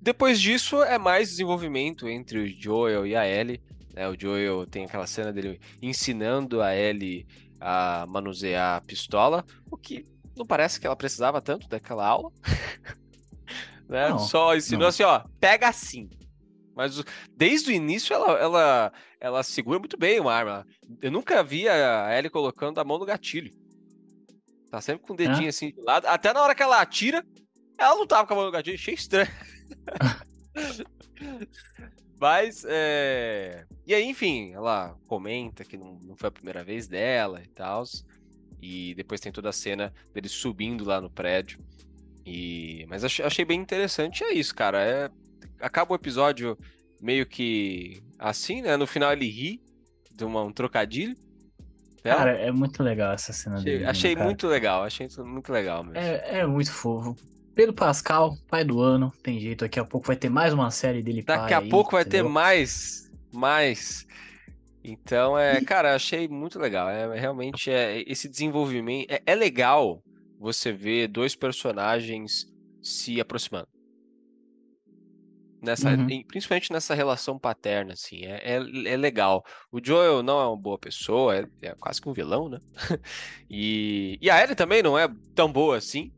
depois 0.00 0.40
disso 0.40 0.82
é 0.82 0.98
mais 0.98 1.30
desenvolvimento 1.30 2.08
entre 2.08 2.38
o 2.38 2.46
Joel 2.60 3.06
e 3.06 3.14
a 3.14 3.26
Ellie. 3.26 3.60
né? 3.94 4.08
O 4.08 4.18
Joel 4.18 4.66
tem 4.66 4.84
aquela 4.84 5.06
cena 5.06 5.32
dele 5.32 5.60
ensinando 5.80 6.60
a 6.60 6.74
Ellie 6.76 7.26
a 7.66 8.04
manusear 8.06 8.76
a 8.76 8.80
pistola, 8.82 9.42
o 9.70 9.76
que 9.78 10.04
não 10.36 10.44
parece 10.44 10.78
que 10.78 10.86
ela 10.86 10.94
precisava 10.94 11.40
tanto 11.40 11.66
daquela 11.66 12.06
aula. 12.06 12.30
né? 13.88 14.10
Não, 14.10 14.18
Só 14.18 14.54
ensinou 14.54 14.82
não. 14.82 14.88
assim, 14.88 15.02
ó, 15.02 15.24
pega 15.40 15.68
assim. 15.68 16.10
Mas 16.76 17.02
desde 17.34 17.70
o 17.70 17.74
início 17.74 18.12
ela, 18.12 18.32
ela, 18.32 18.92
ela 19.18 19.42
segura 19.42 19.78
muito 19.78 19.96
bem 19.96 20.20
uma 20.20 20.34
arma. 20.34 20.66
Eu 21.00 21.10
nunca 21.10 21.42
vi 21.42 21.66
a 21.66 22.14
Ellie 22.14 22.28
colocando 22.28 22.78
a 22.80 22.84
mão 22.84 22.98
no 22.98 23.06
gatilho. 23.06 23.50
Tá 24.70 24.82
sempre 24.82 25.06
com 25.06 25.14
o 25.14 25.16
dedinho 25.16 25.48
assim 25.48 25.70
de 25.70 25.80
lado. 25.80 26.06
Até 26.06 26.34
na 26.34 26.42
hora 26.42 26.54
que 26.54 26.62
ela 26.62 26.82
atira, 26.82 27.24
ela 27.78 27.96
não 27.96 28.06
tava 28.06 28.26
com 28.26 28.34
a 28.34 28.36
mão 28.36 28.46
no 28.46 28.52
gatilho. 28.52 28.74
Achei 28.74 28.92
estranho. 28.92 29.30
Mas, 32.20 32.62
é... 32.68 33.64
E 33.86 33.94
aí, 33.94 34.04
enfim, 34.04 34.52
ela 34.54 34.96
comenta 35.06 35.64
que 35.64 35.76
não, 35.76 35.98
não 36.02 36.16
foi 36.16 36.28
a 36.28 36.32
primeira 36.32 36.64
vez 36.64 36.86
dela 36.88 37.42
e 37.42 37.48
tal. 37.48 37.84
E 38.62 38.94
depois 38.94 39.20
tem 39.20 39.30
toda 39.30 39.50
a 39.50 39.52
cena 39.52 39.92
dele 40.12 40.28
subindo 40.28 40.84
lá 40.84 41.00
no 41.00 41.10
prédio. 41.10 41.58
E... 42.24 42.86
Mas 42.88 43.04
achei, 43.04 43.24
achei 43.24 43.44
bem 43.44 43.60
interessante. 43.60 44.24
É 44.24 44.32
isso, 44.32 44.54
cara. 44.54 44.82
É... 44.82 45.10
Acaba 45.60 45.92
o 45.92 45.96
episódio 45.96 46.56
meio 47.00 47.26
que 47.26 48.02
assim, 48.18 48.62
né? 48.62 48.76
No 48.76 48.86
final 48.86 49.12
ele 49.12 49.28
ri 49.28 49.60
de 50.10 50.24
uma- 50.24 50.42
um 50.42 50.52
trocadilho. 50.52 51.14
né? 52.02 52.14
Cara, 52.14 52.32
é 52.32 52.50
muito 52.50 52.82
legal 52.82 53.12
essa 53.12 53.32
cena 53.32 53.56
achei, 53.56 53.72
dele. 53.72 53.84
achei 53.84 54.14
cara. 54.14 54.24
muito 54.24 54.46
legal. 54.46 54.82
Achei 54.84 55.06
muito 55.18 55.52
legal 55.52 55.84
mesmo. 55.84 55.98
É, 55.98 56.40
é 56.40 56.46
muito 56.46 56.72
fofo. 56.72 57.14
Pedro 57.54 57.74
Pascal, 57.74 58.36
pai 58.48 58.64
do 58.64 58.80
ano, 58.80 59.12
tem 59.22 59.38
jeito. 59.38 59.60
Daqui 59.64 59.78
a 59.78 59.84
pouco 59.84 60.06
vai 60.06 60.16
ter 60.16 60.28
mais 60.28 60.52
uma 60.54 60.70
série 60.70 61.02
dele 61.02 61.22
Daqui 61.22 61.52
a 61.54 61.58
aí, 61.58 61.68
pouco 61.68 61.92
vai 61.92 62.04
ter 62.04 62.18
entendeu? 62.18 62.28
mais, 62.28 63.03
mais. 63.34 64.04
Então, 64.82 65.38
é, 65.38 65.60
cara, 65.60 65.94
achei 65.94 66.28
muito 66.28 66.58
legal. 66.58 66.88
É 66.88 67.18
realmente 67.18 67.70
é, 67.70 68.02
esse 68.06 68.28
desenvolvimento 68.28 69.10
é, 69.10 69.20
é 69.24 69.34
legal 69.34 70.02
você 70.38 70.72
ver 70.72 71.08
dois 71.08 71.34
personagens 71.34 72.46
se 72.82 73.20
aproximando. 73.20 73.68
Nessa, 75.62 75.92
Uhum. 75.94 76.10
em- 76.10 76.26
principalmente 76.26 76.70
nessa 76.70 76.94
relação 76.94 77.38
paterna, 77.38 77.94
assim, 77.94 78.22
é, 78.26 78.56
é, 78.56 78.90
é 78.92 78.96
legal. 78.98 79.42
O 79.72 79.80
Joel 79.82 80.22
não 80.22 80.38
é 80.38 80.46
uma 80.46 80.56
boa 80.60 80.78
pessoa, 80.78 81.34
é, 81.38 81.46
é 81.62 81.74
quase 81.76 82.02
que 82.02 82.08
um 82.08 82.12
vilão, 82.12 82.50
né? 82.50 82.58
E, 83.48 84.18
e 84.20 84.28
a 84.28 84.42
Ellie 84.42 84.54
também 84.54 84.82
não 84.82 84.98
é 84.98 85.08
tão 85.34 85.50
boa 85.50 85.78
assim. 85.78 86.12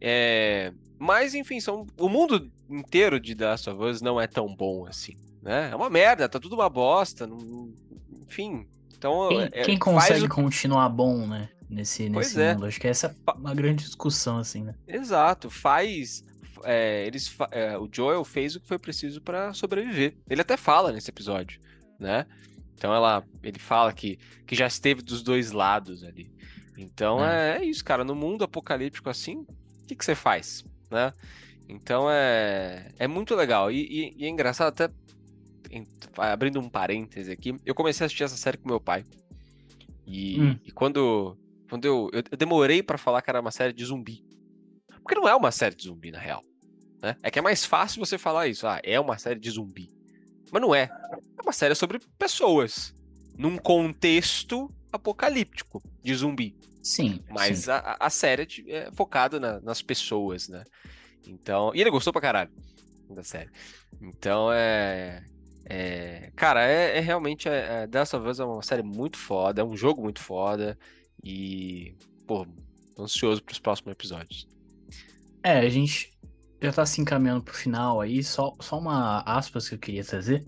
É, 0.00 0.70
mas, 1.00 1.34
enfim, 1.34 1.58
são, 1.58 1.84
o 1.98 2.08
mundo 2.08 2.48
inteiro 2.70 3.18
de 3.18 3.34
The 3.34 3.46
Last 3.46 3.70
of 3.70 3.82
Us 3.82 4.00
não 4.00 4.20
é 4.20 4.28
tão 4.28 4.54
bom 4.54 4.86
assim, 4.86 5.14
né? 5.44 5.68
É 5.70 5.76
uma 5.76 5.88
merda, 5.90 6.28
tá 6.28 6.40
tudo 6.40 6.54
uma 6.56 6.68
bosta, 6.68 7.26
não- 7.26 7.72
enfim. 8.22 8.66
Então, 8.96 9.28
Quem, 9.28 9.40
é, 9.42 9.48
quem 9.64 9.78
consegue 9.78 10.24
o- 10.24 10.28
continuar 10.28 10.88
bom, 10.88 11.26
né? 11.26 11.50
Nesse, 11.68 12.08
Pois 12.10 12.28
nesse 12.28 12.40
é. 12.40 12.54
mundo. 12.54 12.66
Acho 12.66 12.80
que 12.80 12.88
essa 12.88 13.08
é 13.26 13.32
uma 13.32 13.54
grande 13.54 13.84
discussão, 13.84 14.38
assim, 14.38 14.64
né? 14.64 14.74
Exato, 14.88 15.50
faz. 15.50 16.24
é, 16.66 17.06
eles, 17.06 17.28
fa- 17.28 17.48
é, 17.50 17.76
o 17.76 17.86
Joel 17.92 18.24
fez 18.24 18.56
o 18.56 18.60
que 18.60 18.66
foi 18.66 18.78
preciso 18.78 19.20
pra 19.20 19.52
sobreviver. 19.52 20.16
Ele 20.30 20.40
até 20.40 20.56
fala 20.56 20.92
nesse 20.92 21.10
episódio, 21.10 21.60
né? 22.00 22.24
Então 22.74 22.94
ela, 22.94 23.22
ele 23.42 23.58
fala 23.58 23.92
que, 23.92 24.18
que 24.46 24.54
já 24.56 24.66
esteve 24.66 25.02
dos 25.02 25.22
dois 25.22 25.52
lados 25.52 26.02
ali. 26.02 26.32
Então 26.78 27.22
é, 27.22 27.58
é 27.58 27.64
isso, 27.64 27.84
cara. 27.84 28.02
No 28.02 28.14
mundo 28.14 28.44
apocalíptico 28.44 29.10
assim, 29.10 29.38
o 29.40 29.46
que, 29.86 29.94
que 29.94 30.02
você 30.04 30.14
faz, 30.14 30.64
né? 30.90 31.12
Então 31.68 32.06
é, 32.10 32.90
é 32.98 33.06
muito 33.06 33.34
legal. 33.34 33.70
E, 33.70 33.82
e- 33.82 34.14
e 34.18 34.24
é 34.24 34.28
engraçado 34.30 34.68
até 34.68 34.88
abrindo 36.18 36.60
um 36.60 36.68
parêntese 36.68 37.30
aqui. 37.30 37.54
Eu 37.64 37.74
comecei 37.74 38.04
a 38.04 38.06
assistir 38.06 38.24
essa 38.24 38.36
série 38.36 38.56
com 38.58 38.68
meu 38.68 38.80
pai. 38.80 39.04
E, 40.06 40.40
Hum. 40.40 40.58
e 40.64 40.70
quando, 40.70 41.36
quando 41.68 41.84
eu, 41.86 42.10
eu, 42.12 42.22
eu 42.30 42.36
demorei 42.36 42.82
pra 42.82 42.98
falar 42.98 43.22
que 43.22 43.30
era 43.30 43.40
uma 43.40 43.50
série 43.50 43.72
de 43.72 43.84
zumbi. 43.84 44.24
Porque 45.02 45.14
não 45.14 45.28
é 45.28 45.34
uma 45.34 45.50
série 45.50 45.74
de 45.74 45.84
zumbi, 45.84 46.10
na 46.10 46.18
real. 46.18 46.42
Né? 47.02 47.16
É 47.22 47.30
que 47.30 47.38
é 47.38 47.42
mais 47.42 47.64
fácil 47.64 48.04
você 48.04 48.16
falar 48.18 48.48
isso. 48.48 48.66
Ah, 48.66 48.80
é 48.82 48.98
uma 48.98 49.18
série 49.18 49.38
de 49.40 49.50
zumbi. 49.50 49.90
Mas 50.52 50.62
não 50.62 50.74
é. 50.74 50.84
É 51.38 51.42
uma 51.42 51.52
série 51.52 51.74
sobre 51.74 51.98
pessoas. 52.18 52.94
Num 53.36 53.56
contexto 53.58 54.70
apocalíptico 54.92 55.82
de 56.02 56.14
zumbi. 56.14 56.56
Sim. 56.82 57.20
Mas 57.30 57.60
sim. 57.60 57.70
a, 57.70 57.96
a 57.98 58.10
série 58.10 58.46
é 58.68 58.76
é 58.86 58.92
focada 58.92 59.40
na- 59.40 59.60
nas 59.60 59.82
pessoas, 59.82 60.48
né? 60.48 60.64
Então. 61.26 61.72
E 61.74 61.80
ele 61.80 61.90
gostou 61.90 62.12
pra 62.12 62.22
caralho 62.22 62.50
da 63.10 63.22
série. 63.22 63.50
Então 64.00 64.50
é. 64.52 65.24
É- 65.66 66.30
cara, 66.36 66.66
é, 66.66 66.98
é 66.98 67.00
realmente. 67.00 67.48
É, 67.48 67.84
é, 67.84 67.98
Last 67.98 68.16
of 68.16 68.28
Us 68.28 68.40
é 68.40 68.44
uma 68.44 68.62
série 68.62 68.82
muito 68.82 69.16
foda, 69.16 69.60
é 69.60 69.64
um 69.64 69.76
jogo 69.76 70.02
muito 70.02 70.20
foda. 70.20 70.78
E. 71.22 71.94
Pô, 72.26 72.46
ansioso 72.98 73.42
pros 73.42 73.58
próximos 73.58 73.92
episódios. 73.92 74.46
É, 75.42 75.58
a 75.58 75.68
gente 75.68 76.12
já 76.62 76.72
tá 76.72 76.86
se 76.86 77.00
encaminhando 77.00 77.42
pro 77.42 77.52
final 77.54 78.00
aí, 78.00 78.22
só, 78.22 78.54
só 78.60 78.78
uma 78.78 79.20
aspas 79.20 79.68
que 79.68 79.74
eu 79.74 79.78
queria 79.78 80.04
trazer. 80.04 80.44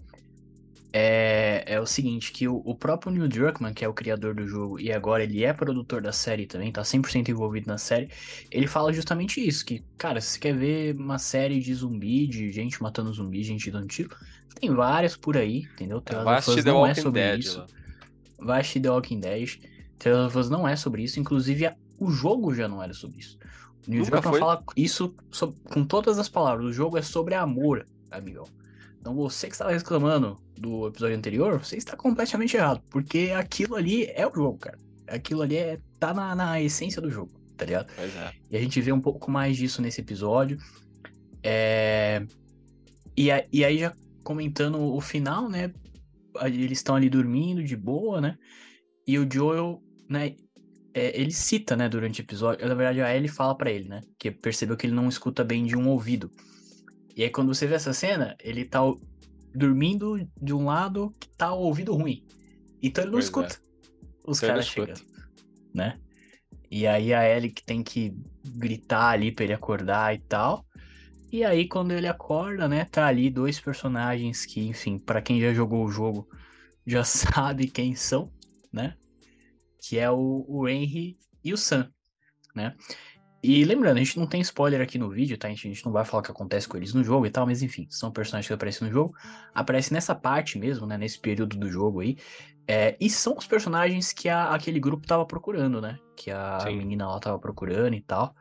É, 0.92 1.35
é 1.76 1.80
o 1.80 1.86
seguinte, 1.86 2.32
que 2.32 2.48
o, 2.48 2.62
o 2.64 2.74
próprio 2.74 3.12
Neil 3.12 3.28
Druckmann, 3.28 3.72
que 3.74 3.84
é 3.84 3.88
o 3.88 3.94
criador 3.94 4.34
do 4.34 4.46
jogo, 4.46 4.80
e 4.80 4.92
agora 4.92 5.22
ele 5.22 5.44
é 5.44 5.52
produtor 5.52 6.02
da 6.02 6.12
série 6.12 6.46
também, 6.46 6.72
tá 6.72 6.82
100% 6.82 7.28
envolvido 7.28 7.68
na 7.68 7.78
série, 7.78 8.08
ele 8.50 8.66
fala 8.66 8.92
justamente 8.92 9.46
isso, 9.46 9.64
que, 9.64 9.84
cara, 9.96 10.20
se 10.20 10.32
você 10.32 10.38
quer 10.40 10.56
ver 10.56 10.96
uma 10.96 11.18
série 11.18 11.60
de 11.60 11.72
zumbi, 11.74 12.26
de 12.26 12.50
gente 12.50 12.82
matando 12.82 13.12
zumbi, 13.12 13.42
gente 13.42 13.70
dando 13.70 13.86
tiro, 13.86 14.10
tem 14.58 14.70
várias 14.74 15.16
por 15.16 15.36
aí, 15.36 15.68
entendeu? 15.74 16.02
Vai 16.24 16.38
assistir 16.38 16.64
The 16.64 16.70
não 16.70 16.86
é 16.86 16.94
sobre 16.94 17.20
Dead 17.20 17.40
isso. 17.40 17.58
lá. 17.58 17.66
Vai 18.38 18.60
assistir 18.60 18.80
The 18.80 18.90
Walking 18.90 19.20
Dead. 19.20 19.48
The 19.98 20.12
Last 20.12 20.26
of 20.28 20.38
Us 20.38 20.50
não 20.50 20.66
é 20.68 20.76
sobre 20.76 21.02
isso, 21.02 21.20
inclusive 21.20 21.66
a- 21.66 21.76
o 21.98 22.10
jogo 22.10 22.54
já 22.54 22.66
não 22.68 22.82
era 22.82 22.92
sobre 22.92 23.18
isso. 23.18 23.38
O 23.86 23.90
Neil 23.90 24.00
Nunca 24.02 24.12
Druckmann 24.20 24.32
foi? 24.32 24.40
fala 24.40 24.62
isso 24.76 25.14
so- 25.30 25.54
com 25.64 25.84
todas 25.84 26.18
as 26.18 26.28
palavras. 26.28 26.66
O 26.66 26.72
jogo 26.72 26.98
é 26.98 27.02
sobre 27.02 27.34
amor, 27.34 27.86
amigão. 28.10 28.44
Então 29.06 29.14
você 29.14 29.46
que 29.46 29.52
estava 29.54 29.70
reclamando 29.70 30.36
do 30.58 30.88
episódio 30.88 31.16
anterior, 31.16 31.64
você 31.64 31.76
está 31.76 31.96
completamente 31.96 32.56
errado. 32.56 32.82
Porque 32.90 33.30
aquilo 33.32 33.76
ali 33.76 34.06
é 34.06 34.26
o 34.26 34.34
jogo, 34.34 34.58
cara. 34.58 34.76
Aquilo 35.06 35.42
ali 35.42 35.54
é, 35.56 35.78
tá 36.00 36.12
na, 36.12 36.34
na 36.34 36.60
essência 36.60 37.00
do 37.00 37.08
jogo, 37.08 37.30
tá 37.56 37.64
ligado? 37.64 37.86
Pois 37.94 38.16
é. 38.16 38.32
E 38.50 38.56
a 38.56 38.60
gente 38.60 38.80
vê 38.80 38.90
um 38.90 39.00
pouco 39.00 39.30
mais 39.30 39.56
disso 39.56 39.80
nesse 39.80 40.00
episódio. 40.00 40.58
É... 41.40 42.26
E, 43.16 43.30
a- 43.30 43.46
e 43.52 43.64
aí, 43.64 43.78
já 43.78 43.94
comentando 44.24 44.82
o 44.82 45.00
final, 45.00 45.48
né? 45.48 45.72
Eles 46.42 46.78
estão 46.78 46.96
ali 46.96 47.08
dormindo 47.08 47.62
de 47.62 47.76
boa, 47.76 48.20
né? 48.20 48.36
E 49.06 49.20
o 49.20 49.28
Joel, 49.32 49.80
né? 50.10 50.34
é, 50.92 51.20
ele 51.20 51.30
cita, 51.30 51.76
né, 51.76 51.88
durante 51.88 52.20
o 52.20 52.24
episódio. 52.24 52.66
Na 52.66 52.74
verdade, 52.74 53.02
a 53.02 53.14
Ellie 53.14 53.28
fala 53.28 53.56
pra 53.56 53.70
ele, 53.70 53.88
né? 53.88 54.00
Que 54.18 54.32
percebeu 54.32 54.76
que 54.76 54.84
ele 54.84 54.94
não 54.96 55.08
escuta 55.08 55.44
bem 55.44 55.64
de 55.64 55.76
um 55.76 55.88
ouvido. 55.88 56.28
E 57.16 57.22
aí, 57.24 57.30
quando 57.30 57.54
você 57.54 57.66
vê 57.66 57.74
essa 57.74 57.94
cena, 57.94 58.36
ele 58.40 58.64
tá 58.64 58.80
dormindo 59.54 60.18
de 60.40 60.52
um 60.52 60.66
lado 60.66 61.10
que 61.18 61.28
tá 61.30 61.52
o 61.52 61.60
ouvido 61.60 61.94
ruim. 61.94 62.24
Então 62.82 63.02
ele 63.04 63.10
não 63.12 63.18
Pois 63.18 63.24
é. 63.26 63.28
escuta 63.28 63.56
os 64.26 64.38
Então 64.38 64.48
caras 64.48 64.66
chegando, 64.66 65.00
né? 65.74 65.98
E 66.70 66.86
aí 66.86 67.14
a 67.14 67.28
Ellie 67.28 67.50
que 67.52 67.64
tem 67.64 67.82
que 67.82 68.12
gritar 68.44 69.10
ali 69.10 69.32
pra 69.32 69.44
ele 69.44 69.54
acordar 69.54 70.14
e 70.14 70.18
tal. 70.18 70.66
E 71.32 71.44
aí 71.44 71.68
quando 71.68 71.92
ele 71.92 72.06
acorda, 72.08 72.68
né, 72.68 72.84
tá 72.84 73.06
ali 73.06 73.30
dois 73.30 73.60
personagens 73.60 74.46
que, 74.46 74.60
enfim, 74.66 74.98
pra 74.98 75.22
quem 75.22 75.40
já 75.40 75.52
jogou 75.54 75.84
o 75.84 75.90
jogo 75.90 76.28
já 76.86 77.02
sabe 77.04 77.68
quem 77.68 77.94
são, 77.94 78.32
né? 78.72 78.96
Que 79.80 79.98
é 79.98 80.10
o, 80.10 80.44
o 80.48 80.68
Henry 80.68 81.18
e 81.44 81.52
o 81.52 81.56
Sam, 81.56 81.90
né? 82.54 82.76
E 83.48 83.64
lembrando, 83.64 83.96
a 83.96 84.00
gente 84.02 84.18
não 84.18 84.26
tem 84.26 84.40
spoiler 84.40 84.80
aqui 84.80 84.98
no 84.98 85.08
vídeo, 85.08 85.38
tá? 85.38 85.46
A 85.46 85.50
gente, 85.50 85.68
a 85.68 85.70
gente 85.72 85.84
não 85.84 85.92
vai 85.92 86.04
falar 86.04 86.20
o 86.20 86.24
que 86.24 86.32
acontece 86.32 86.66
com 86.66 86.76
eles 86.76 86.92
no 86.92 87.04
jogo 87.04 87.26
e 87.26 87.30
tal, 87.30 87.46
mas 87.46 87.62
enfim, 87.62 87.86
são 87.88 88.10
personagens 88.10 88.48
que 88.48 88.52
aparecem 88.52 88.88
no 88.88 88.92
jogo. 88.92 89.14
Aparecem 89.54 89.94
nessa 89.94 90.16
parte 90.16 90.58
mesmo, 90.58 90.84
né? 90.84 90.98
Nesse 90.98 91.20
período 91.20 91.56
do 91.56 91.70
jogo 91.70 92.00
aí. 92.00 92.16
É, 92.66 92.96
e 93.00 93.08
são 93.08 93.36
os 93.36 93.46
personagens 93.46 94.12
que 94.12 94.28
a- 94.28 94.52
aquele 94.52 94.80
grupo 94.80 95.06
tava 95.06 95.24
procurando, 95.24 95.80
né? 95.80 95.96
Que 96.16 96.32
a 96.32 96.58
Sim. 96.58 96.76
menina 96.76 97.06
lá 97.06 97.20
tava 97.20 97.38
procurando 97.38 97.94
e 97.94 98.00
tal. 98.00 98.34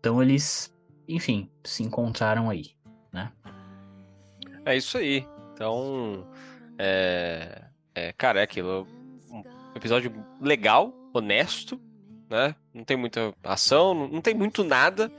Então 0.00 0.22
eles, 0.22 0.74
enfim, 1.06 1.50
se 1.62 1.82
encontraram 1.82 2.48
aí, 2.48 2.70
né? 3.12 3.30
É 4.64 4.74
isso 4.74 4.96
aí. 4.96 5.26
Então, 5.52 6.26
é, 6.78 7.64
é, 7.94 8.12
cara, 8.14 8.40
é 8.40 8.44
aquilo. 8.44 8.86
Um 9.30 9.42
episódio 9.76 10.10
legal, 10.40 10.94
honesto, 11.12 11.78
né? 12.32 12.56
Não 12.72 12.82
tem 12.82 12.96
muita 12.96 13.34
ação, 13.44 14.08
não, 14.08 14.20
tem 14.20 14.34
muito 14.34 14.64
nada, 14.64 15.12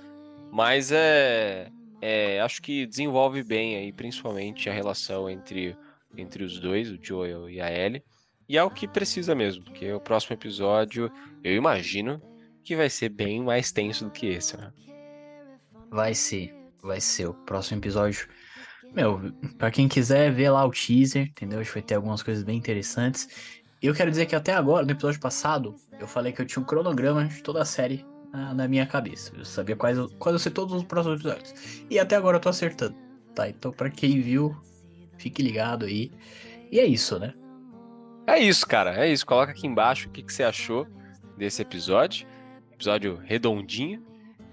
mas 0.52 0.92
é, 0.92 1.70
é, 2.02 2.42
acho 2.42 2.62
que 2.62 2.88
desenvolve 2.88 3.44
bem 3.44 3.78
aí, 3.78 3.94
principalmente 3.94 4.68
a 4.68 4.74
relação 4.74 5.30
entre, 5.30 5.78
entre 6.18 6.44
os 6.44 6.60
dois, 6.60 6.90
o 6.90 6.98
Joel 7.02 7.50
e 7.50 7.62
a 7.62 7.72
Ellie. 7.72 8.04
E 8.50 8.58
é 8.58 8.64
o 8.64 8.70
que 8.70 8.88
precisa 8.88 9.34
mesmo, 9.36 9.64
porque 9.64 9.94
o 9.94 10.02
próximo 10.02 10.34
episódio, 10.34 11.10
eu 11.44 11.56
imagino 11.56 12.20
que 12.64 12.76
vai 12.76 12.90
ser 12.90 13.10
bem 13.10 13.42
mais 13.42 13.72
tenso 13.72 14.06
do 14.06 14.12
que 14.12 14.28
esse, 14.28 14.58
né? 14.58 14.74
Vai 15.90 16.16
ser, 16.16 16.54
vai 16.82 17.00
ser 17.00 17.28
o 17.28 17.34
próximo 17.34 17.80
episódio. 17.80 18.28
Meu, 18.92 19.32
pra 19.58 19.72
quem 19.72 19.88
quiser 19.88 20.32
ver 20.32 20.50
lá 20.50 20.66
o 20.66 20.72
teaser, 20.72 21.28
entendeu? 21.28 21.60
Acho 21.60 21.70
que 21.70 21.80
vai 21.80 21.84
ter 21.84 21.96
algumas 21.96 22.24
coisas 22.24 22.44
bem 22.44 22.58
interessantes. 22.58 23.62
E 23.84 23.88
eu 23.88 23.94
quero 23.94 24.10
dizer 24.10 24.28
que 24.28 24.36
até 24.36 24.54
agora, 24.54 24.86
no 24.86 24.94
episódio 24.94 25.20
passado, 25.20 25.76
eu 26.00 26.08
falei 26.08 26.32
que 26.32 26.42
eu 26.42 26.46
tinha 26.46 26.64
um 26.64 26.66
cronograma 26.66 27.26
de 27.26 27.44
toda 27.44 27.62
a 27.62 27.66
série 27.66 28.06
na, 28.32 28.54
na 28.54 28.66
minha 28.66 28.86
cabeça. 28.86 29.34
Eu 29.38 29.44
sabia 29.44 29.76
quais, 29.76 29.98
quais 30.18 30.34
iam 30.34 30.40
ser 30.40 30.52
todos 30.52 30.74
os 30.74 30.84
próximos 30.86 31.20
episódios. 31.20 31.84
E 31.90 32.00
até 32.00 32.16
agora 32.16 32.38
eu 32.38 32.42
tô 32.42 32.48
acertando, 32.48 32.96
tá? 33.36 33.50
Então 33.50 33.74
pra 33.74 33.90
quem 33.90 34.22
viu, 34.22 34.56
fique 35.18 35.44
ligado 35.44 35.84
aí. 35.84 36.14
E 36.72 36.80
é 36.80 36.86
isso, 36.86 37.20
né? 37.20 37.34
É 38.26 38.40
isso, 38.40 38.66
cara. 38.66 39.06
É 39.06 39.12
isso. 39.12 39.26
Coloca 39.26 39.52
aqui 39.52 39.68
embaixo 39.68 40.08
o 40.08 40.12
que, 40.12 40.24
que 40.24 40.34
você 40.34 40.44
achou 40.44 40.88
desse 41.38 41.62
episódio. 41.62 42.26
Episódio 42.72 43.18
redondinho. 43.18 44.02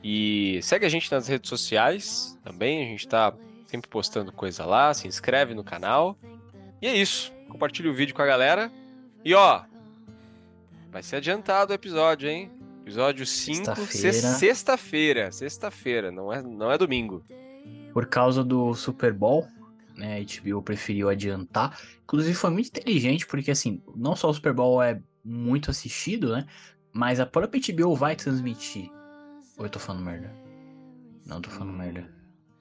E 0.03 0.59
segue 0.61 0.85
a 0.85 0.88
gente 0.88 1.09
nas 1.12 1.29
redes 1.29 1.49
sociais 1.49 2.37
também. 2.43 2.83
A 2.83 2.87
gente 2.87 3.07
tá 3.07 3.33
sempre 3.69 3.88
postando 3.88 4.33
coisa 4.33 4.66
lá. 4.66 4.93
Se 4.93 5.07
inscreve 5.07 5.55
no 5.55 5.62
canal. 5.62 6.19
E 6.83 6.88
é 6.88 6.97
isso. 6.97 7.33
Compartilha 7.49 7.88
o 7.88 7.95
vídeo 7.95 8.12
com 8.12 8.23
a 8.23 8.27
galera. 8.27 8.73
E 9.24 9.35
ó, 9.35 9.62
vai 10.90 11.02
ser 11.02 11.16
adiantado 11.16 11.72
o 11.72 11.74
episódio, 11.74 12.28
hein? 12.28 12.50
Episódio 12.83 13.26
5, 13.26 13.64
Sexta-feira. 13.87 15.30
sexta-feira. 15.33 16.11
Não 16.11 16.33
é, 16.33 16.42
não 16.42 16.70
é 16.72 16.78
domingo. 16.78 17.22
Por 17.92 18.06
causa 18.06 18.42
do 18.42 18.74
Super 18.74 19.12
Bowl, 19.12 19.46
né? 19.96 20.18
A 20.18 20.42
HBO 20.52 20.62
preferiu 20.62 21.09
adiantar. 21.09 21.78
Inclusive 22.02 22.35
foi 22.35 22.50
muito 22.50 22.68
inteligente, 22.68 23.26
porque 23.26 23.50
assim, 23.50 23.83
não 23.94 24.16
só 24.16 24.28
o 24.30 24.35
Super 24.35 24.52
Bowl 24.52 24.83
é 24.83 25.00
muito 25.24 25.70
assistido, 25.70 26.33
né? 26.33 26.46
Mas 26.92 27.20
a 27.20 27.26
própria 27.26 27.61
HBO 27.74 27.94
vai 27.94 28.16
transmitir. 28.16 28.90
Ou 29.56 29.66
eu 29.66 29.70
tô 29.70 29.78
falando 29.78 30.04
merda? 30.04 30.33
Não 31.26 31.40
tô 31.40 31.50
falando 31.50 31.74
merda. 31.76 32.11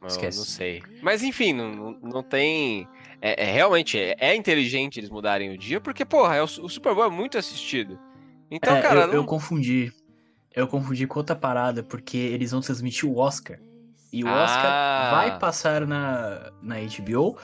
Não, 0.02 0.08
Esquece. 0.08 0.38
não 0.38 0.46
sei. 0.46 0.84
Mas 1.02 1.24
enfim, 1.24 1.54
não, 1.54 1.92
não 2.02 2.22
tem. 2.22 2.88
É, 3.22 3.44
é 3.46 3.52
realmente 3.52 3.98
é, 4.00 4.16
é 4.20 4.36
inteligente 4.36 5.00
eles 5.00 5.10
mudarem 5.10 5.52
o 5.54 5.58
dia, 5.58 5.82
porque, 5.82 6.06
porra, 6.06 6.36
é 6.36 6.42
o, 6.42 6.46
o 6.46 6.70
Super 6.70 6.94
Bowl 6.96 7.06
é 7.06 7.10
muito 7.10 7.38
assistido. 7.38 8.00
Então, 8.50 8.76
É, 8.76 8.82
cara, 8.82 9.02
eu, 9.02 9.08
não... 9.08 9.14
eu 9.16 9.26
confundi. 9.26 9.92
Eu 10.56 10.68
confundi 10.68 11.06
com 11.08 11.20
outra 11.20 11.36
parada, 11.36 11.84
porque 11.84 12.18
eles 12.18 12.52
vão 12.52 12.62
transmitir 12.62 13.08
o 13.10 13.18
Oscar. 13.18 13.60
E 14.12 14.24
o 14.24 14.28
Ah. 14.28 14.44
Oscar 14.44 15.12
vai 15.12 15.38
passar 15.40 15.86
na, 15.86 16.52
na 16.62 16.76
HBO 16.80 17.38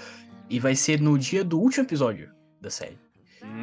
e 0.49 0.59
vai 0.59 0.75
ser 0.75 0.99
no 1.01 1.17
dia 1.17 1.43
do 1.43 1.59
último 1.59 1.85
episódio 1.85 2.31
da 2.59 2.69
série. 2.69 2.97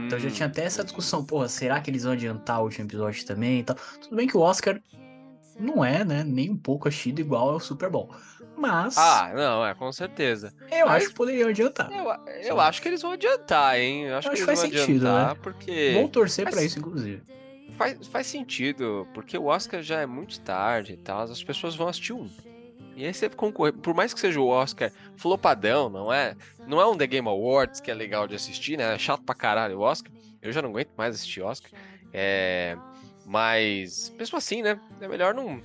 Então 0.06 0.18
já 0.18 0.28
Hum, 0.28 0.30
tinha 0.30 0.46
até 0.48 0.64
essa 0.64 0.84
discussão, 0.84 1.24
porra, 1.24 1.48
será 1.48 1.80
que 1.80 1.90
eles 1.90 2.04
vão 2.04 2.12
adiantar 2.12 2.60
o 2.60 2.64
último 2.64 2.86
episódio 2.86 3.24
também 3.26 3.60
e 3.60 3.64
tal? 3.64 3.76
Tudo 4.00 4.16
bem 4.16 4.26
que 4.28 4.36
o 4.36 4.40
Oscar 4.40 4.80
não 5.62 5.84
é, 5.84 6.04
né, 6.04 6.22
nem 6.24 6.50
um 6.50 6.56
pouco 6.56 6.88
assistido 6.88 7.20
igual 7.20 7.50
ao 7.50 7.60
Super 7.60 7.88
Bowl. 7.90 8.10
Mas 8.56 8.96
Ah, 8.98 9.32
não, 9.34 9.64
é, 9.66 9.74
com 9.74 9.90
certeza. 9.92 10.52
eu 10.70 10.86
mas- 10.86 10.96
acho 11.02 11.08
que 11.08 11.14
poderiam 11.14 11.48
adiantar. 11.48 11.90
Eu, 11.90 12.06
eu 12.48 12.60
acho 12.60 12.82
que 12.82 12.88
eles 12.88 13.00
vão 13.02 13.12
adiantar, 13.12 13.78
hein? 13.80 14.04
Eu 14.04 14.16
acho 14.18 14.28
Eu 14.28 14.32
que 14.34 14.40
acho 14.42 14.50
eles 14.50 14.60
que 14.60 14.66
vão 14.66 14.70
faz 14.72 14.86
sentido, 14.86 15.06
adiantar, 15.08 15.34
né? 15.34 15.40
porque. 15.42 15.92
Vou 15.94 16.08
torcer 16.08 16.44
pra 16.44 16.54
mas- 16.56 16.64
isso, 16.64 16.78
inclusive. 16.78 17.22
Faz, 17.78 18.06
faz 18.08 18.26
sentido, 18.26 19.08
porque 19.14 19.36
o 19.38 19.46
Oscar 19.46 19.82
já 19.82 20.00
é 20.00 20.06
muito 20.06 20.38
tarde 20.40 20.92
e 20.92 20.96
tal, 20.96 21.22
as 21.22 21.42
pessoas 21.42 21.74
vão 21.74 21.88
assistir 21.88 22.12
um. 22.12 22.28
E 22.94 23.06
aí 23.06 23.14
você 23.14 23.28
concorre, 23.30 23.72
por 23.72 23.94
mais 23.94 24.12
que 24.12 24.20
seja 24.20 24.38
o 24.38 24.46
Oscar 24.46 24.92
flopadão, 25.16 25.88
não 25.88 26.12
é? 26.12 26.36
Não 26.66 26.78
é 26.78 26.86
um 26.86 26.94
The 26.96 27.06
Game 27.06 27.26
Awards 27.26 27.80
que 27.80 27.90
é 27.90 27.94
legal 27.94 28.28
de 28.28 28.34
assistir, 28.34 28.76
né? 28.76 28.94
É 28.94 28.98
chato 28.98 29.22
pra 29.22 29.34
caralho 29.34 29.78
o 29.78 29.80
Oscar. 29.80 30.12
Eu 30.42 30.52
já 30.52 30.60
não 30.60 30.68
aguento 30.68 30.90
mais 30.96 31.14
assistir 31.14 31.40
Oscar. 31.40 31.70
É, 32.12 32.76
mas, 33.26 34.12
mesmo 34.18 34.38
assim, 34.38 34.62
né? 34.62 34.78
É 35.00 35.08
melhor 35.08 35.34
não, 35.34 35.60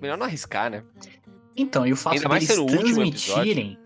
melhor 0.00 0.16
não 0.18 0.26
arriscar, 0.26 0.70
né? 0.70 0.82
Então, 1.56 1.86
e 1.86 1.92
o 1.92 1.96
fato 1.96 2.14
Ainda 2.14 2.28
deles 2.28 2.56
último 2.56 2.78
transmitirem. 3.10 3.78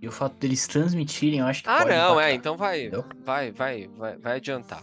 E 0.00 0.08
o 0.08 0.12
fato 0.12 0.34
deles 0.38 0.66
transmitirem, 0.66 1.40
eu 1.40 1.46
acho 1.46 1.62
que 1.62 1.68
Ah, 1.68 1.84
não, 1.84 2.12
impactar. 2.14 2.28
é, 2.30 2.32
então 2.34 2.56
vai, 2.56 2.80
entendeu? 2.82 3.04
vai, 3.24 3.50
vai, 3.52 3.88
vai, 3.88 4.16
vai 4.16 4.36
adiantar. 4.36 4.82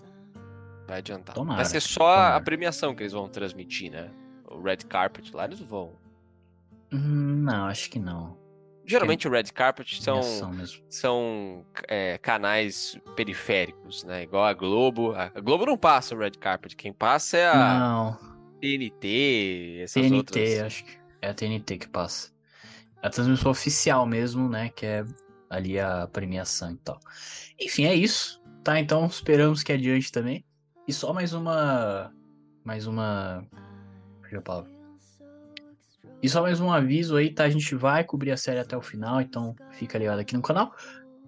Vai 0.88 1.00
adiantar. 1.00 1.34
Tomara, 1.36 1.56
vai 1.58 1.66
ser 1.66 1.82
só 1.82 2.08
a 2.08 2.16
tomara. 2.26 2.44
premiação 2.44 2.94
que 2.96 3.04
eles 3.04 3.14
vão 3.14 3.28
transmitir, 3.28 3.92
né? 3.92 4.10
O 4.50 4.62
Red 4.62 4.78
Carpet 4.78 5.36
lá, 5.36 5.46
eles 5.46 5.60
vão. 5.60 5.92
Hum, 6.94 7.44
Não, 7.44 7.66
acho 7.66 7.90
que 7.90 8.00
não. 8.00 8.38
Geralmente 8.88 9.28
o 9.28 9.32
Red 9.32 9.44
Carpet 9.54 10.02
são, 10.02 10.22
são 10.90 11.66
é, 11.90 12.18
canais 12.18 12.98
periféricos, 13.18 14.06
né? 14.06 14.24
Igual 14.24 14.46
a 14.46 14.54
Globo. 14.54 15.14
A 15.14 15.28
Globo 15.42 15.66
não 15.66 15.78
passa 15.78 16.16
o 16.16 16.18
Red 16.18 16.32
Carpet, 16.32 16.76
quem 16.76 16.94
passa 16.94 17.38
é 17.38 17.48
a 17.50 17.80
Não, 17.80 18.18
TNT, 18.62 19.82
essas 19.84 20.02
TNT, 20.02 20.16
outras. 20.16 20.60
acho 20.60 20.86
que 20.86 20.98
é 21.22 21.30
a 21.30 21.34
TNT 21.34 21.78
que 21.80 21.90
passa. 21.90 22.32
A 23.02 23.10
transmissão 23.10 23.52
oficial 23.52 24.06
mesmo, 24.06 24.48
né? 24.48 24.70
Que 24.70 24.86
é 24.86 25.06
ali 25.50 25.78
a 25.80 26.08
premiação 26.08 26.72
e 26.72 26.78
tal. 26.78 27.00
Enfim, 27.60 27.86
é 27.86 27.94
isso. 27.94 28.42
Tá, 28.64 28.80
então 28.80 29.06
esperamos 29.06 29.64
que 29.64 29.72
adiante 29.74 30.12
também. 30.12 30.46
E 30.88 30.94
só 30.94 31.14
mais 31.14 31.34
uma. 31.34 32.14
Mais 32.64 32.88
uma. 32.88 33.46
Perdeu 34.22 34.40
a 34.40 34.44
palavra. 34.44 34.77
E 36.28 36.30
só 36.30 36.42
mais 36.42 36.60
um 36.60 36.70
aviso 36.70 37.16
aí, 37.16 37.30
tá? 37.30 37.46
A 37.46 37.50
gente 37.50 37.74
vai 37.74 38.04
cobrir 38.04 38.32
a 38.32 38.36
série 38.38 38.60
até 38.60 38.76
o 38.76 38.82
final, 38.82 39.22
então 39.22 39.56
fica 39.72 39.98
ligado 39.98 40.20
aqui 40.20 40.36
no 40.36 40.42
canal. 40.42 40.76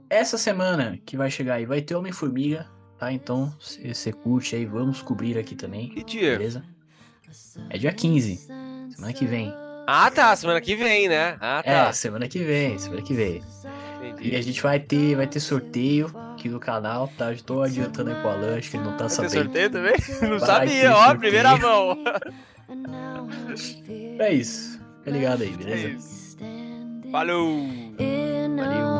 Essa 0.10 0.38
semana 0.38 1.00
que 1.06 1.16
vai 1.16 1.32
chegar 1.32 1.54
aí 1.54 1.66
vai 1.66 1.82
ter 1.82 1.96
Homem-Formiga, 1.96 2.68
tá? 2.98 3.10
Então, 3.10 3.50
se 3.62 3.94
você 3.94 4.12
curte 4.12 4.58
aí, 4.58 4.66
vamos 4.66 5.02
cobrir 5.02 5.38
aqui 5.38 5.56
também. 5.56 5.88
Que 5.88 6.04
dia? 6.04 6.38
Beleza? 6.38 6.66
É 7.70 7.78
dia 7.78 7.94
15, 7.94 8.36
semana 8.94 9.14
que 9.14 9.26
vem. 9.26 9.54
Ah, 9.88 10.12
tá. 10.12 10.36
Semana 10.36 10.60
que 10.60 10.76
vem, 10.76 11.08
né? 11.08 11.38
Ah, 11.40 11.64
tá. 11.64 11.72
É, 11.72 11.94
semana 11.94 12.28
que 12.28 12.40
vem, 12.40 12.78
semana 12.78 13.02
que 13.02 13.14
vem. 13.14 13.42
Entendi. 14.04 14.32
E 14.32 14.36
a 14.36 14.42
gente 14.42 14.62
vai 14.62 14.82
ter, 14.82 15.16
vai 15.16 15.28
ter 15.28 15.40
sorteio 15.40 16.12
aqui 16.34 16.50
no 16.50 16.60
canal, 16.60 17.08
tá? 17.18 17.34
Já 17.34 17.42
tô 17.42 17.62
adiantando 17.62 18.10
aí 18.10 18.20
pro 18.20 18.32
Alan, 18.32 18.58
acho 18.58 18.70
que 18.70 18.76
ele 18.76 18.84
não 18.84 18.98
tá 18.98 19.08
Vai 19.08 19.08
ter 19.08 19.16
sabendo. 19.16 19.44
sorteio 19.46 19.70
também? 19.70 19.94
Não 20.30 20.40
Vai 20.40 20.40
sabia, 20.40 20.82
ter 20.82 20.88
ó, 20.90 20.98
sorteio. 20.98 21.20
primeira 21.20 21.58
mão. 21.58 21.98
É 24.20 24.34
isso. 24.34 24.79
Tá 25.10 25.14
ligado 25.16 25.42
aí, 25.42 25.50
beleza? 25.58 25.98
É 26.40 27.12
Falou! 27.12 27.66
Valeu! 27.98 29.00